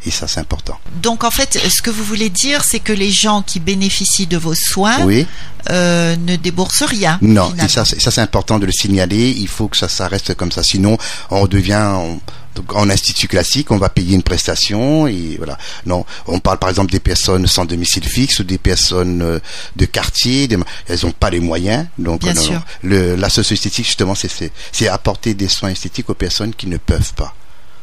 Et 0.05 0.11
ça, 0.11 0.27
c'est 0.27 0.41
important. 0.41 0.77
Donc 1.01 1.23
en 1.23 1.31
fait, 1.31 1.57
ce 1.69 1.81
que 1.81 1.89
vous 1.89 2.03
voulez 2.03 2.29
dire, 2.29 2.63
c'est 2.63 2.81
que 2.81 2.91
les 2.93 3.09
gens 3.09 3.41
qui 3.41 3.59
bénéficient 3.61 4.27
de 4.27 4.35
vos 4.37 4.53
soins 4.53 5.01
Oui, 5.05 5.25
euh, 5.71 6.15
ne 6.17 6.35
déboursent 6.35 6.83
rien. 6.83 7.17
non, 7.21 7.45
finalement. 7.49 7.63
et 7.63 7.67
ça, 7.69 7.85
c'est- 7.85 7.99
ça 8.01 8.11
c'est 8.11 8.19
important 8.21 8.59
de 8.59 8.65
le 8.65 8.71
signaler. 8.73 9.29
Il 9.31 9.47
faut 9.47 9.69
que 9.69 9.77
ça, 9.77 9.87
ça 9.87 10.07
reste 10.09 10.35
comme 10.35 10.51
ça. 10.51 10.61
Sinon, 10.61 10.97
on 11.31 11.47
devient 11.47 11.89
on- 11.95 12.19
donc, 12.55 12.75
en 12.75 12.89
institut 12.89 13.27
classique, 13.27 13.71
on 13.71 13.77
va 13.77 13.89
payer 13.89 14.15
une 14.15 14.23
prestation 14.23 15.07
et 15.07 15.35
voilà. 15.37 15.57
Non, 15.85 16.05
on 16.27 16.39
parle 16.39 16.59
par 16.59 16.69
exemple 16.69 16.91
des 16.91 16.99
personnes 16.99 17.47
sans 17.47 17.65
domicile 17.65 18.03
fixe 18.03 18.39
ou 18.39 18.43
des 18.43 18.57
personnes 18.57 19.21
euh, 19.21 19.39
de 19.75 19.85
quartier. 19.85 20.47
des- 20.47 20.57
elles 20.87 20.99
n'ont 21.03 21.11
pas 21.11 21.29
les 21.29 21.39
moyens. 21.39 21.85
Donc, 21.97 22.21
Bien 22.21 22.33
non, 22.33 22.41
sûr. 22.41 22.53
non. 22.53 22.61
Le, 22.83 23.15
la 23.15 23.29
socio-esthétique 23.29 23.85
justement, 23.85 24.13
c'est 24.15 24.87
apporter 24.87 25.33
des 25.33 25.47
soins 25.47 25.69
esthétiques 25.69 26.09
aux 26.09 26.13
personnes 26.13 26.53
qui 26.53 26.67
ne 26.67 26.77
peuvent 26.77 27.13
pas. 27.13 27.33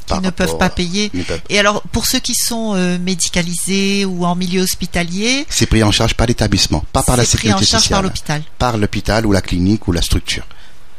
qui 0.07 0.19
ne 0.21 0.31
peuvent 0.31 0.59
pas 0.59 0.71
payer. 0.71 1.09
peuvent- 1.11 1.41
Et 1.49 1.59
alors, 1.59 1.83
pour 1.93 2.07
ceux 2.07 2.19
qui 2.19 2.35
sont 2.35 2.75
euh, 2.75 2.99
médicalisés 2.99 4.05
ou 4.05 4.25
en 4.25 4.35
milieu 4.35 4.63
hospitalier, 4.63 5.47
C'est 5.49 5.67
pris 5.67 5.83
en 5.85 5.93
charge 5.93 6.15
par 6.15 6.27
l'établissement, 6.27 6.85
pas 6.93 7.03
par 7.03 7.17
la 7.17 7.25
c'est 7.25 7.39
pris 7.39 7.49
en 7.53 7.59
sécurité 7.59 7.71
charge 7.71 7.83
par 7.89 7.99
sociale. 7.99 8.03
l'hôpital. 8.05 8.43
Par 8.59 8.77
l'hôpital 8.77 9.27
ou 9.27 9.33
la 9.33 9.41
clinique 9.41 9.87
ou 9.89 9.93
la 9.93 10.03
structure. 10.03 10.45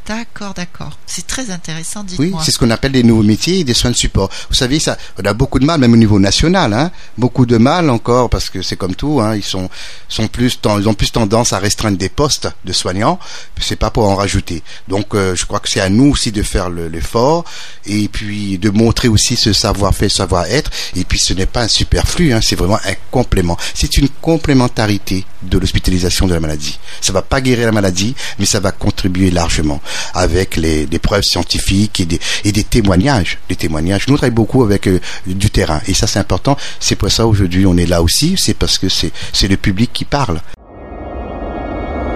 D'accord, 0.08 0.54
d'accord. 0.56 0.98
C'est 1.06 1.28
très 1.28 1.52
intéressant, 1.52 2.02
Oui, 2.02 2.26
dites-moi. 2.26 2.42
c'est 2.44 2.52
ce 2.52 2.58
qu'on 2.58 2.70
appelle 2.72 2.92
des 2.92 3.04
nouveaux 3.04 3.24
métiers 3.24 3.60
et 3.60 3.64
des 3.64 3.74
soins 3.74 3.92
de 3.92 3.96
support. 3.96 4.30
Vous 4.50 4.56
savez, 4.56 4.80
ça, 4.80 4.98
on 5.22 5.26
a 5.26 5.34
beaucoup 5.34 5.60
de 5.60 5.66
mal, 5.66 5.80
même 5.80 5.94
au 5.94 5.98
niveau 5.98 6.20
national, 6.20 6.74
hein, 6.74 6.92
beaucoup 7.18 7.46
de 7.46 7.58
mal 7.58 7.90
encore, 7.90 8.30
parce 8.30 8.50
que 8.50 8.62
c'est 8.62 8.76
comme 8.76 8.96
tout, 8.96 9.22
hein, 9.22 9.36
ils 9.36 9.44
sont, 9.44 9.70
sont 10.10 10.28
plus, 10.28 10.60
ils 10.80 10.90
ont 10.90 10.94
plus 10.96 11.12
tendance 11.12 11.54
à 11.54 11.60
restreindre 11.60 11.98
des 11.98 12.10
postes 12.10 12.50
de 12.66 12.74
soignants. 12.74 13.20
C'est 13.62 13.76
pas 13.76 13.92
pour 13.92 14.10
en 14.10 14.16
rajouter. 14.16 14.64
Donc, 14.88 15.14
euh, 15.14 15.36
je 15.36 15.46
crois 15.46 15.60
que 15.60 15.70
c'est 15.70 15.80
à 15.82 15.90
nous 15.90 16.10
aussi 16.12 16.32
de 16.32 16.42
faire 16.44 16.70
le- 16.70 16.88
l'effort 16.88 17.46
et 17.86 18.08
puis 18.10 18.58
de 18.58 18.70
montrer 18.72 19.08
aussi 19.08 19.36
ce 19.36 19.54
savoir-faire, 19.54 20.10
savoir-être. 20.12 20.72
Et 20.96 21.06
puis, 21.06 21.20
ce 21.20 21.34
n'est 21.34 21.46
pas 21.46 21.62
un 21.64 21.68
superflu, 21.68 22.34
hein, 22.34 22.40
c'est 22.42 22.56
vraiment 22.56 22.80
un 22.86 22.96
complément. 23.12 23.56
C'est 23.76 23.98
une 23.98 24.10
complémentarité 24.10 25.26
de 25.44 25.58
l'hospitalisation 25.58 26.28
de 26.28 26.34
la 26.34 26.40
maladie. 26.40 26.80
Ça 27.02 27.14
va 27.14 27.22
pas 27.22 27.40
guérir 27.42 27.68
la 27.68 27.72
maladie, 27.72 28.16
mais 28.40 28.46
ça 28.46 28.60
va 28.60 28.72
contribuer 28.72 29.32
largement 29.32 29.80
avec 30.14 30.56
les, 30.56 30.86
des 30.86 31.00
preuves 31.00 31.24
scientifiques 31.24 32.00
et 32.00 32.06
des, 32.06 32.20
et 32.44 32.52
des 32.52 32.64
témoignages. 32.64 33.38
Des 33.50 33.56
témoignages. 33.56 34.08
Nous 34.08 34.14
on 34.14 34.18
travaillons 34.18 34.36
beaucoup 34.36 34.64
avec 34.64 34.88
euh, 34.88 35.00
du 35.26 35.50
terrain 35.50 35.82
et 35.88 35.94
ça 35.94 36.08
c'est 36.08 36.20
important. 36.20 36.58
C'est 36.80 36.96
pour 36.96 37.12
ça 37.12 37.28
aujourd'hui 37.28 37.66
on 37.66 37.78
est 37.78 37.86
là 37.86 38.02
aussi. 38.02 38.36
C'est 38.38 38.54
parce 38.54 38.78
que 38.78 38.90
c'est 38.90 39.12
c'est 39.34 39.48
le 39.48 39.58
public 39.58 39.92
qui 39.94 40.06
parle. 40.06 40.42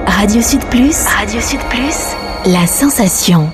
Radio 0.07 0.41
Sud 0.41 0.63
Plus, 0.69 0.95
Radio 1.05 1.41
Sud 1.41 1.59
Plus, 1.69 2.51
la 2.51 2.67
sensation. 2.67 3.51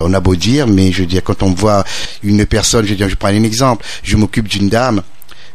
On 0.00 0.12
a 0.12 0.20
beau 0.20 0.36
dire, 0.36 0.66
mais 0.66 0.92
je 0.92 1.00
veux 1.00 1.06
dire, 1.06 1.22
quand 1.22 1.42
on 1.42 1.52
voit 1.52 1.84
une 2.22 2.44
personne, 2.44 2.84
je 2.84 2.90
veux 2.90 2.96
dire, 2.96 3.08
je 3.08 3.14
prends 3.14 3.28
un 3.28 3.42
exemple, 3.42 3.84
je 4.02 4.16
m'occupe 4.16 4.46
d'une 4.46 4.68
dame 4.68 5.02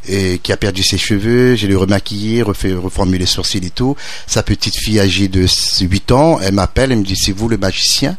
et 0.07 0.39
qui 0.39 0.51
a 0.51 0.57
perdu 0.57 0.83
ses 0.83 0.97
cheveux, 0.97 1.55
j'ai 1.55 1.67
le 1.67 1.77
remaquillé, 1.77 2.41
refait, 2.41 2.73
reformulé 2.73 3.19
les 3.19 3.25
sourcils 3.25 3.65
et 3.65 3.69
tout. 3.69 3.95
Sa 4.27 4.43
petite 4.43 4.75
fille 4.77 4.99
âgée 4.99 5.27
de 5.27 5.45
8 5.79 6.11
ans, 6.11 6.39
elle 6.41 6.53
m'appelle, 6.53 6.91
elle 6.91 6.99
me 6.99 7.03
dit, 7.03 7.15
c'est 7.15 7.31
vous 7.31 7.47
le 7.49 7.57
magicien? 7.57 8.17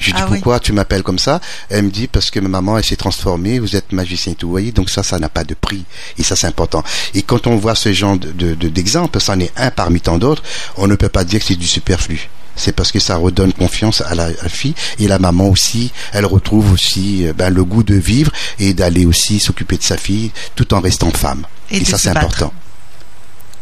Je 0.00 0.12
dis 0.12 0.16
Ah 0.16 0.26
oui. 0.30 0.36
pourquoi 0.36 0.60
tu 0.60 0.72
m'appelles 0.72 1.02
comme 1.02 1.18
ça? 1.18 1.40
Elle 1.70 1.86
me 1.86 1.90
dit 1.90 2.06
parce 2.06 2.30
que 2.30 2.38
ma 2.38 2.48
maman 2.48 2.78
elle 2.78 2.84
s'est 2.84 2.94
transformée, 2.94 3.58
vous 3.58 3.74
êtes 3.74 3.90
magicien 3.90 4.30
et 4.32 4.34
tout. 4.36 4.46
Vous 4.46 4.52
voyez, 4.52 4.70
donc 4.70 4.90
ça, 4.90 5.02
ça 5.02 5.18
n'a 5.18 5.28
pas 5.28 5.42
de 5.42 5.54
prix 5.54 5.84
et 6.18 6.22
ça 6.22 6.36
c'est 6.36 6.46
important. 6.46 6.84
Et 7.14 7.22
quand 7.22 7.48
on 7.48 7.56
voit 7.56 7.74
ce 7.74 7.92
genre 7.92 8.16
de- 8.16 8.54
d'exemple, 8.54 9.20
ça 9.20 9.32
en 9.32 9.40
est 9.40 9.50
un 9.56 9.72
parmi 9.72 10.00
tant 10.00 10.16
d'autres, 10.18 10.44
on 10.76 10.86
ne 10.86 10.94
peut 10.94 11.08
pas 11.08 11.24
dire 11.24 11.40
que 11.40 11.46
c'est 11.46 11.56
du 11.56 11.66
superflu. 11.66 12.28
C'est 12.58 12.72
parce 12.72 12.92
que 12.92 12.98
ça 12.98 13.16
redonne 13.16 13.52
confiance 13.52 14.02
à 14.02 14.14
la, 14.14 14.24
à 14.24 14.42
la 14.42 14.48
fille 14.48 14.74
et 14.98 15.08
la 15.08 15.18
maman 15.18 15.48
aussi, 15.48 15.92
elle 16.12 16.26
retrouve 16.26 16.72
aussi 16.72 17.26
euh, 17.26 17.32
ben, 17.32 17.50
le 17.50 17.64
goût 17.64 17.82
de 17.82 17.94
vivre 17.94 18.32
et 18.58 18.74
d'aller 18.74 19.06
aussi 19.06 19.38
s'occuper 19.38 19.78
de 19.78 19.82
sa 19.82 19.96
fille 19.96 20.30
tout 20.54 20.74
en 20.74 20.80
restant 20.80 21.10
femme. 21.10 21.46
Et 21.70 21.84
ça 21.84 21.96
c'est 21.96 22.10
important. 22.10 22.52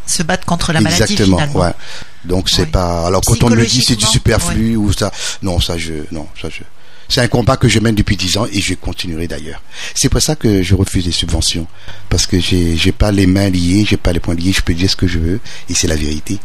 Se 0.06 0.22
battre 0.22 0.46
contre 0.46 0.72
la 0.72 0.80
maladie, 0.80 1.02
Exactement, 1.02 1.38
ouais. 1.54 1.72
Donc 2.24 2.48
c'est 2.48 2.66
pas. 2.66 3.06
Alors 3.06 3.20
quand 3.24 3.42
on 3.44 3.50
me 3.50 3.64
dit 3.64 3.82
c'est 3.82 3.96
du 3.96 4.06
superflu 4.06 4.76
ou 4.76 4.92
ça, 4.92 5.12
non 5.42 5.60
ça 5.60 5.78
je, 5.78 5.92
non 6.10 6.26
ça 6.40 6.48
je. 6.48 6.62
C'est 7.08 7.20
un 7.20 7.28
combat 7.28 7.56
que 7.56 7.68
je 7.68 7.78
mène 7.78 7.94
depuis 7.94 8.16
dix 8.16 8.36
ans 8.36 8.46
et 8.52 8.60
je 8.60 8.74
continuerai 8.74 9.28
d'ailleurs. 9.28 9.62
C'est 9.94 10.08
pour 10.08 10.20
ça 10.20 10.34
que 10.34 10.62
je 10.62 10.74
refuse 10.74 11.06
les 11.06 11.12
subventions 11.12 11.66
parce 12.08 12.26
que 12.26 12.40
j'ai 12.40 12.76
j'ai 12.76 12.92
pas 12.92 13.12
les 13.12 13.26
mains 13.26 13.48
liées, 13.48 13.86
j'ai 13.88 13.96
pas 13.96 14.12
les 14.12 14.20
poings 14.20 14.34
liés, 14.34 14.52
je 14.52 14.62
peux 14.62 14.74
dire 14.74 14.90
ce 14.90 14.96
que 14.96 15.06
je 15.06 15.18
veux 15.18 15.40
et 15.68 15.74
c'est 15.74 15.86
la 15.86 15.96
vérité. 15.96 16.38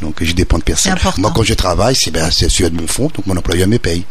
Donc 0.00 0.22
je 0.22 0.32
dépends 0.32 0.58
de 0.58 0.62
personne. 0.62 0.96
Moi 1.18 1.32
quand 1.34 1.42
je 1.42 1.54
travaille, 1.54 1.96
c'est 1.96 2.10
ben 2.10 2.30
c'est 2.30 2.48
sur 2.48 2.70
de 2.70 2.80
mon 2.80 2.86
fonds, 2.86 3.10
donc 3.14 3.26
mon 3.26 3.36
employeur 3.36 3.68
me 3.68 3.78
paye. 3.78 4.04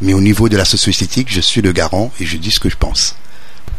Mais 0.00 0.14
au 0.14 0.20
niveau 0.20 0.48
de 0.48 0.56
la 0.56 0.64
socio-esthétique, 0.64 1.28
je 1.30 1.40
suis 1.40 1.62
le 1.62 1.72
garant 1.72 2.12
et 2.20 2.26
je 2.26 2.36
dis 2.36 2.50
ce 2.50 2.60
que 2.60 2.68
je 2.68 2.76
pense. 2.76 3.16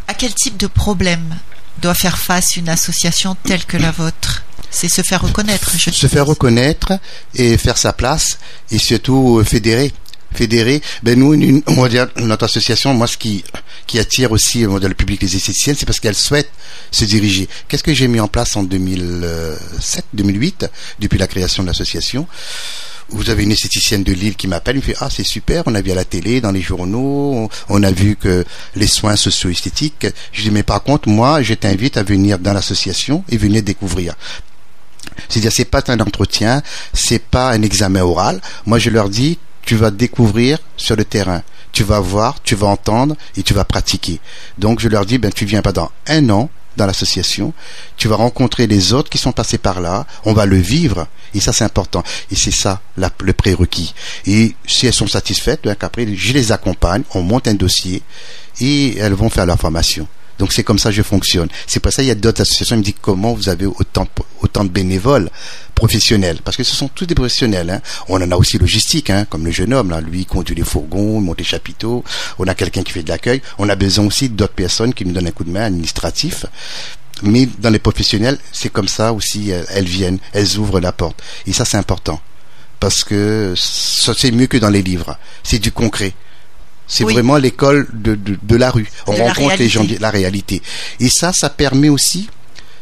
À 0.07 0.13
quel 0.13 0.33
type 0.33 0.57
de 0.57 0.67
problème 0.67 1.35
doit 1.81 1.93
faire 1.93 2.17
face 2.17 2.57
une 2.57 2.69
association 2.69 3.35
telle 3.43 3.65
que 3.65 3.77
la 3.77 3.91
vôtre? 3.91 4.43
C'est 4.69 4.89
se 4.89 5.03
faire 5.03 5.21
reconnaître, 5.21 5.71
je 5.77 5.91
se 5.91 6.07
faire 6.07 6.25
reconnaître 6.25 6.93
et 7.35 7.57
faire 7.57 7.77
sa 7.77 7.93
place 7.93 8.39
et 8.71 8.79
surtout 8.79 9.43
fédérer 9.45 9.93
fédérer 10.33 10.81
ben 11.03 11.17
nous 11.17 11.61
on 11.67 11.81
va 11.81 11.89
dire 11.89 12.07
notre 12.17 12.45
association 12.45 12.93
moi 12.93 13.07
ce 13.07 13.17
qui 13.17 13.43
qui 13.87 13.99
attire 13.99 14.31
aussi 14.31 14.65
on 14.67 14.73
va 14.73 14.79
dire, 14.79 14.89
le 14.89 14.95
public 14.95 15.21
les 15.21 15.35
esthéticiennes 15.35 15.75
c'est 15.77 15.85
parce 15.85 15.99
qu'elles 15.99 16.15
souhaitent 16.15 16.51
se 16.91 17.05
diriger 17.05 17.47
qu'est-ce 17.67 17.83
que 17.83 17.93
j'ai 17.93 18.07
mis 18.07 18.19
en 18.19 18.27
place 18.27 18.55
en 18.55 18.63
2007 18.63 20.05
2008 20.13 20.65
depuis 20.99 21.17
la 21.17 21.27
création 21.27 21.63
de 21.63 21.67
l'association? 21.67 22.27
Vous 23.09 23.29
avez 23.29 23.43
une 23.43 23.51
esthéticienne 23.51 24.03
de 24.03 24.13
Lille 24.13 24.35
qui 24.35 24.47
m'appelle, 24.47 24.77
il 24.77 24.79
me 24.79 24.83
fait 24.83 24.95
ah 25.01 25.09
c'est 25.09 25.25
super, 25.25 25.63
on 25.65 25.75
a 25.75 25.81
vu 25.81 25.91
à 25.91 25.95
la 25.95 26.05
télé, 26.05 26.39
dans 26.39 26.51
les 26.51 26.61
journaux, 26.61 27.33
on, 27.35 27.49
on 27.69 27.83
a 27.83 27.91
vu 27.91 28.15
que 28.15 28.45
les 28.75 28.87
soins 28.87 29.17
socio-esthétiques. 29.17 30.07
Je 30.31 30.41
dis 30.41 30.51
mais 30.51 30.63
par 30.63 30.81
contre 30.83 31.09
moi 31.09 31.43
je 31.43 31.53
t'invite 31.53 31.97
à 31.97 32.03
venir 32.03 32.39
dans 32.39 32.53
l'association 32.53 33.23
et 33.29 33.37
venir 33.37 33.61
découvrir. 33.61 34.15
C'est-à-dire, 35.29 35.51
c'est 35.51 35.65
pas 35.65 35.83
un 35.87 35.99
entretien, 35.99 36.61
c'est 36.93 37.21
pas 37.21 37.51
un 37.51 37.61
examen 37.61 38.01
oral. 38.01 38.41
Moi, 38.65 38.79
je 38.79 38.89
leur 38.89 39.09
dis, 39.09 39.37
tu 39.65 39.75
vas 39.75 39.91
découvrir 39.91 40.59
sur 40.77 40.95
le 40.95 41.05
terrain. 41.05 41.41
Tu 41.71 41.83
vas 41.83 41.99
voir, 41.99 42.41
tu 42.43 42.55
vas 42.55 42.67
entendre 42.67 43.15
et 43.35 43.43
tu 43.43 43.53
vas 43.53 43.63
pratiquer. 43.63 44.19
Donc, 44.57 44.79
je 44.79 44.87
leur 44.87 45.05
dis, 45.05 45.17
ben, 45.17 45.31
tu 45.31 45.45
viens 45.45 45.61
pas 45.61 45.71
dans 45.71 45.91
un 46.07 46.29
an 46.29 46.49
dans 46.77 46.85
l'association, 46.85 47.53
tu 47.97 48.07
vas 48.07 48.15
rencontrer 48.15 48.67
les 48.67 48.93
autres 48.93 49.09
qui 49.09 49.17
sont 49.17 49.31
passés 49.31 49.57
par 49.57 49.79
là, 49.79 50.05
on 50.25 50.33
va 50.33 50.45
le 50.45 50.57
vivre, 50.57 51.07
et 51.33 51.39
ça 51.39 51.53
c'est 51.53 51.63
important, 51.63 52.03
et 52.31 52.35
c'est 52.35 52.51
ça 52.51 52.81
le 52.97 53.33
prérequis. 53.33 53.93
Et 54.25 54.55
si 54.65 54.87
elles 54.87 54.93
sont 54.93 55.07
satisfaites, 55.07 55.61
ben, 55.63 55.75
qu'après 55.75 56.07
je 56.15 56.33
les 56.33 56.51
accompagne, 56.51 57.03
on 57.13 57.21
monte 57.21 57.47
un 57.47 57.53
dossier, 57.53 58.01
et 58.59 58.97
elles 58.97 59.13
vont 59.13 59.29
faire 59.29 59.45
leur 59.45 59.59
formation. 59.59 60.07
Donc 60.43 60.51
c'est 60.51 60.65
comme 60.65 60.77
ça 60.77 60.89
que 60.89 60.95
je 60.97 61.03
fonctionne. 61.03 61.47
C'est 61.67 61.79
pour 61.79 61.93
ça 61.93 62.01
qu'il 62.01 62.09
y 62.09 62.11
a 62.11 62.15
d'autres 62.15 62.41
associations 62.41 62.75
qui 62.75 62.79
me 62.79 62.83
disent 62.83 62.95
comment 63.01 63.33
vous 63.33 63.47
avez 63.47 63.65
autant, 63.65 64.05
de 64.65 64.69
bénévoles 64.69 65.29
professionnels. 65.73 66.39
Parce 66.43 66.57
que 66.57 66.65
ce 66.65 66.75
sont 66.75 66.89
tous 66.89 67.05
des 67.05 67.15
professionnels. 67.15 67.69
Hein. 67.69 67.81
On 68.09 68.21
en 68.21 68.29
a 68.29 68.35
aussi 68.35 68.57
logistique, 68.57 69.09
hein, 69.09 69.25
comme 69.29 69.45
le 69.45 69.51
jeune 69.51 69.73
homme, 69.73 69.91
là. 69.91 70.01
lui 70.01 70.19
il 70.19 70.25
conduit 70.25 70.53
les 70.53 70.65
fourgons, 70.65 71.21
il 71.21 71.23
monte 71.23 71.37
les 71.37 71.45
chapiteaux. 71.45 72.03
On 72.39 72.47
a 72.47 72.55
quelqu'un 72.55 72.83
qui 72.83 72.91
fait 72.91 73.03
de 73.03 73.07
l'accueil. 73.07 73.41
On 73.57 73.69
a 73.69 73.75
besoin 73.75 74.05
aussi 74.05 74.27
d'autres 74.27 74.53
personnes 74.53 74.93
qui 74.93 75.05
nous 75.05 75.13
donnent 75.13 75.27
un 75.27 75.31
coup 75.31 75.45
de 75.45 75.49
main 75.49 75.63
administratif. 75.63 76.45
Mais 77.21 77.47
dans 77.59 77.69
les 77.69 77.79
professionnels, 77.79 78.37
c'est 78.51 78.67
comme 78.67 78.89
ça 78.89 79.13
aussi, 79.13 79.49
elles, 79.49 79.65
elles 79.69 79.85
viennent, 79.85 80.19
elles 80.33 80.57
ouvrent 80.57 80.81
la 80.81 80.91
porte. 80.91 81.23
Et 81.47 81.53
ça 81.53 81.63
c'est 81.63 81.77
important. 81.77 82.19
Parce 82.81 83.05
que 83.05 83.53
c'est 83.55 84.31
mieux 84.31 84.47
que 84.47 84.57
dans 84.57 84.69
les 84.69 84.81
livres. 84.81 85.17
C'est 85.41 85.59
du 85.59 85.71
concret. 85.71 86.13
C'est 86.87 87.03
Oui. 87.03 87.13
vraiment 87.13 87.37
l'école 87.37 87.87
de, 87.93 88.15
de, 88.15 88.37
de 88.41 88.55
la 88.55 88.69
rue. 88.69 88.87
On 89.07 89.13
De 89.13 89.21
rencontre 89.21 89.55
les 89.57 89.69
gens, 89.69 89.85
la 89.99 90.09
réalité. 90.09 90.61
Et 90.99 91.09
ça, 91.09 91.33
ça 91.33 91.49
permet 91.49 91.89
aussi 91.89 92.27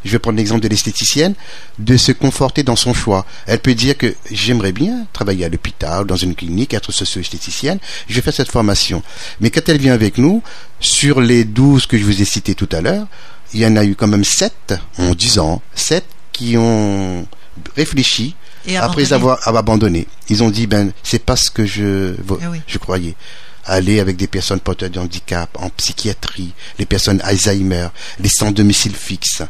je 0.04 0.14
vais 0.14 0.18
prendre 0.20 0.38
l'exemple 0.40 0.62
de 0.62 0.68
l'esthéticienne, 0.68 1.36
de 1.78 1.96
se 1.96 2.12
conforter 2.12 2.64
dans 2.64 2.76
son 2.76 2.92
choix. 2.92 3.24
Elle 3.46 3.60
peut 3.60 3.76
dire 3.76 3.96
que 3.96 4.16
j'aimerais 4.32 4.72
bien 4.72 5.06
travailler 5.14 5.46
à 5.46 5.50
l'hôpital, 5.50 6.06
dans 6.08 6.16
une 6.16 6.34
clinique, 6.34 6.74
être 6.74 6.92
socio-esthéticienne, 6.92 7.78
je 8.10 8.16
vais 8.16 8.22
faire 8.24 8.34
cette 8.34 8.50
formation. 8.52 9.04
Mais 9.42 9.52
quand 9.52 9.70
elle 9.70 9.78
vient 9.78 9.94
avec 9.94 10.18
nous, 10.18 10.42
sur 10.80 11.22
les 11.22 11.44
12 11.44 11.86
que 11.86 12.00
je 12.00 12.04
vous 12.04 12.20
ai 12.20 12.26
cités 12.26 12.56
tout 12.56 12.70
à 12.72 12.82
l'heure, 12.82 13.06
il 13.54 13.60
y 13.60 13.66
en 13.68 13.76
a 13.76 13.86
eu 13.86 13.96
quand 13.96 14.08
même 14.08 14.24
7 14.24 14.74
en 14.98 15.14
10 15.14 15.38
ans, 15.38 15.62
7 15.76 16.04
qui 16.32 16.58
ont 16.58 17.28
réfléchi 17.76 18.36
Et 18.66 18.78
après 18.78 19.14
abandonné. 19.14 19.14
avoir 19.14 19.48
abandonné. 19.56 20.08
Ils 20.30 20.42
ont 20.42 20.50
dit 20.50 20.66
ben 20.66 20.92
c'est 21.04 21.24
pas 21.24 21.36
ce 21.36 21.52
que 21.52 21.66
je 21.66 22.16
Ah 22.42 22.46
je 22.66 22.78
croyais. 22.80 23.16
Aller 23.66 24.00
avec 24.00 24.18
des 24.18 24.28
personnes 24.28 24.60
porteurs 24.60 24.90
de 24.90 25.00
handicap, 25.00 25.50
en 25.60 25.70
psychiatrie, 25.70 26.54
les 26.80 26.86
personnes 26.86 27.22
Alzheimer, 27.24 27.88
les 28.20 28.30
sans 28.30 28.52
domicile 28.52 28.96
fixe, 28.96 29.44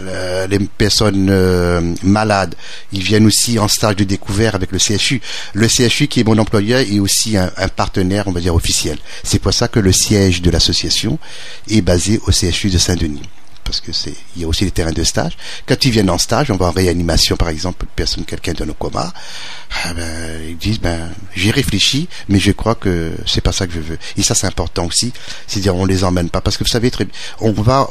les 0.00 0.58
personnes 0.58 1.28
euh, 1.30 1.94
malades, 2.02 2.54
ils 2.92 3.02
viennent 3.02 3.26
aussi 3.26 3.58
en 3.58 3.68
stage 3.68 3.96
de 3.96 4.04
découvert 4.04 4.54
avec 4.54 4.72
le 4.72 4.78
CHU. 4.78 5.20
Le 5.54 5.68
CHU 5.68 6.08
qui 6.08 6.20
est 6.20 6.24
mon 6.24 6.38
employeur 6.38 6.80
est 6.80 7.00
aussi 7.00 7.36
un, 7.36 7.50
un 7.56 7.68
partenaire, 7.68 8.28
on 8.28 8.32
va 8.32 8.40
dire 8.40 8.54
officiel. 8.54 8.98
C'est 9.24 9.38
pour 9.38 9.52
ça 9.52 9.68
que 9.68 9.80
le 9.80 9.92
siège 9.92 10.42
de 10.42 10.50
l'association 10.50 11.18
est 11.68 11.80
basé 11.80 12.20
au 12.26 12.32
CHU 12.32 12.70
de 12.70 12.78
Saint-Denis. 12.78 13.22
Parce 13.68 13.82
que 13.82 13.92
c'est, 13.92 14.14
il 14.34 14.40
y 14.40 14.44
a 14.46 14.48
aussi 14.48 14.64
des 14.64 14.70
terrains 14.70 14.92
de 14.92 15.04
stage. 15.04 15.36
Quand 15.66 15.84
ils 15.84 15.90
viennent 15.90 16.08
en 16.08 16.16
stage, 16.16 16.50
on 16.50 16.56
va 16.56 16.68
en 16.68 16.70
réanimation, 16.70 17.36
par 17.36 17.50
exemple, 17.50 17.84
une 17.84 17.90
personne, 17.94 18.24
quelqu'un 18.24 18.54
dans 18.54 18.64
le 18.64 18.72
coma, 18.72 19.12
ah 19.84 19.92
ben, 19.92 20.40
ils 20.48 20.56
disent, 20.56 20.80
ben, 20.80 21.10
j'ai 21.36 21.50
réfléchi, 21.50 22.08
mais 22.30 22.38
je 22.38 22.50
crois 22.52 22.76
que 22.76 23.12
c'est 23.26 23.42
pas 23.42 23.52
ça 23.52 23.66
que 23.66 23.74
je 23.74 23.80
veux. 23.80 23.98
Et 24.16 24.22
ça, 24.22 24.34
c'est 24.34 24.46
important 24.46 24.86
aussi. 24.86 25.12
C'est-à-dire, 25.46 25.76
on 25.76 25.84
les 25.84 26.02
emmène 26.02 26.30
pas. 26.30 26.40
Parce 26.40 26.56
que 26.56 26.64
vous 26.64 26.70
savez 26.70 26.90
on 27.40 27.52
va 27.52 27.86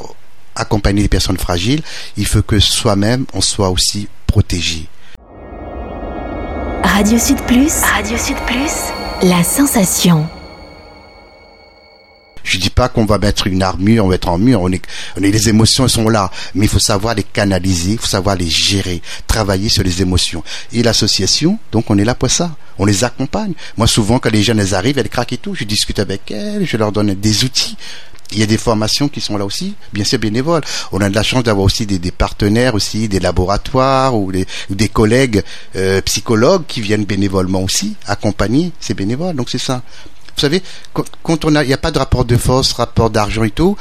accompagner 0.56 1.02
les 1.02 1.08
personnes 1.08 1.38
fragiles. 1.38 1.82
Il 2.16 2.26
faut 2.26 2.42
que 2.42 2.58
soi-même, 2.58 3.24
on 3.32 3.40
soit 3.40 3.70
aussi 3.70 4.08
protégé. 4.26 4.88
Radio 6.82 7.20
Sud 7.20 7.40
Plus. 7.42 7.72
Radio 7.82 8.18
Sud 8.18 8.36
Plus. 8.46 8.72
La 9.22 9.44
sensation. 9.44 10.28
Je 12.48 12.56
dis 12.58 12.70
pas 12.70 12.88
qu'on 12.88 13.04
va 13.04 13.18
mettre 13.18 13.46
une 13.46 13.62
armure, 13.62 14.04
on 14.04 14.08
va 14.08 14.14
être 14.14 14.28
en 14.28 14.38
mur, 14.38 14.62
on 14.62 14.72
est, 14.72 14.80
les 15.18 15.48
émotions 15.48 15.84
elles 15.84 15.90
sont 15.90 16.08
là, 16.08 16.30
mais 16.54 16.64
il 16.64 16.68
faut 16.68 16.78
savoir 16.78 17.14
les 17.14 17.22
canaliser, 17.22 17.92
il 17.92 17.98
faut 17.98 18.06
savoir 18.06 18.36
les 18.36 18.48
gérer, 18.48 19.02
travailler 19.26 19.68
sur 19.68 19.82
les 19.82 20.00
émotions. 20.02 20.42
Et 20.72 20.82
l'association, 20.82 21.58
donc 21.72 21.90
on 21.90 21.98
est 21.98 22.04
là 22.04 22.14
pour 22.14 22.30
ça, 22.30 22.56
on 22.78 22.84
les 22.86 23.04
accompagne. 23.04 23.52
Moi 23.76 23.86
souvent 23.86 24.18
quand 24.18 24.30
les 24.32 24.42
jeunes 24.42 24.74
arrivent, 24.74 24.98
elles 24.98 25.08
craquent 25.08 25.34
et 25.34 25.36
tout, 25.38 25.54
je 25.54 25.64
discute 25.64 25.98
avec 25.98 26.30
elles, 26.30 26.66
je 26.66 26.76
leur 26.76 26.90
donne 26.90 27.14
des 27.14 27.44
outils. 27.44 27.76
Il 28.32 28.38
y 28.38 28.42
a 28.42 28.46
des 28.46 28.58
formations 28.58 29.08
qui 29.08 29.22
sont 29.22 29.38
là 29.38 29.44
aussi, 29.46 29.74
bien 29.94 30.04
sûr 30.04 30.18
bénévoles. 30.18 30.60
On 30.92 31.00
a 31.00 31.08
de 31.08 31.14
la 31.14 31.22
chance 31.22 31.44
d'avoir 31.44 31.64
aussi 31.64 31.86
des, 31.86 32.10
partenaires 32.10 32.74
aussi, 32.74 33.08
des 33.08 33.20
laboratoires 33.20 34.14
ou, 34.14 34.30
des- 34.32 34.46
ou 34.70 34.74
des 34.74 34.88
collègues 34.90 35.42
euh, 35.76 36.02
psychologues 36.02 36.64
qui 36.68 36.82
viennent 36.82 37.06
bénévolement 37.06 37.62
aussi 37.62 37.96
accompagner 38.06 38.72
ces 38.80 38.92
bénévoles. 38.92 39.34
Donc 39.34 39.48
c'est 39.48 39.56
ça. 39.56 39.80
Vous 40.38 40.42
savez, 40.42 40.62
quand, 41.24 41.44
on 41.44 41.56
a, 41.56 41.64
il 41.64 41.66
n'y 41.66 41.72
a 41.74 41.78
pas 41.78 41.90
de 41.90 41.98
rapport 41.98 42.24
de 42.24 42.36
force, 42.36 42.72
rapport 42.72 43.10
d'argent 43.10 43.42
et 43.42 43.50
tout. 43.50 43.76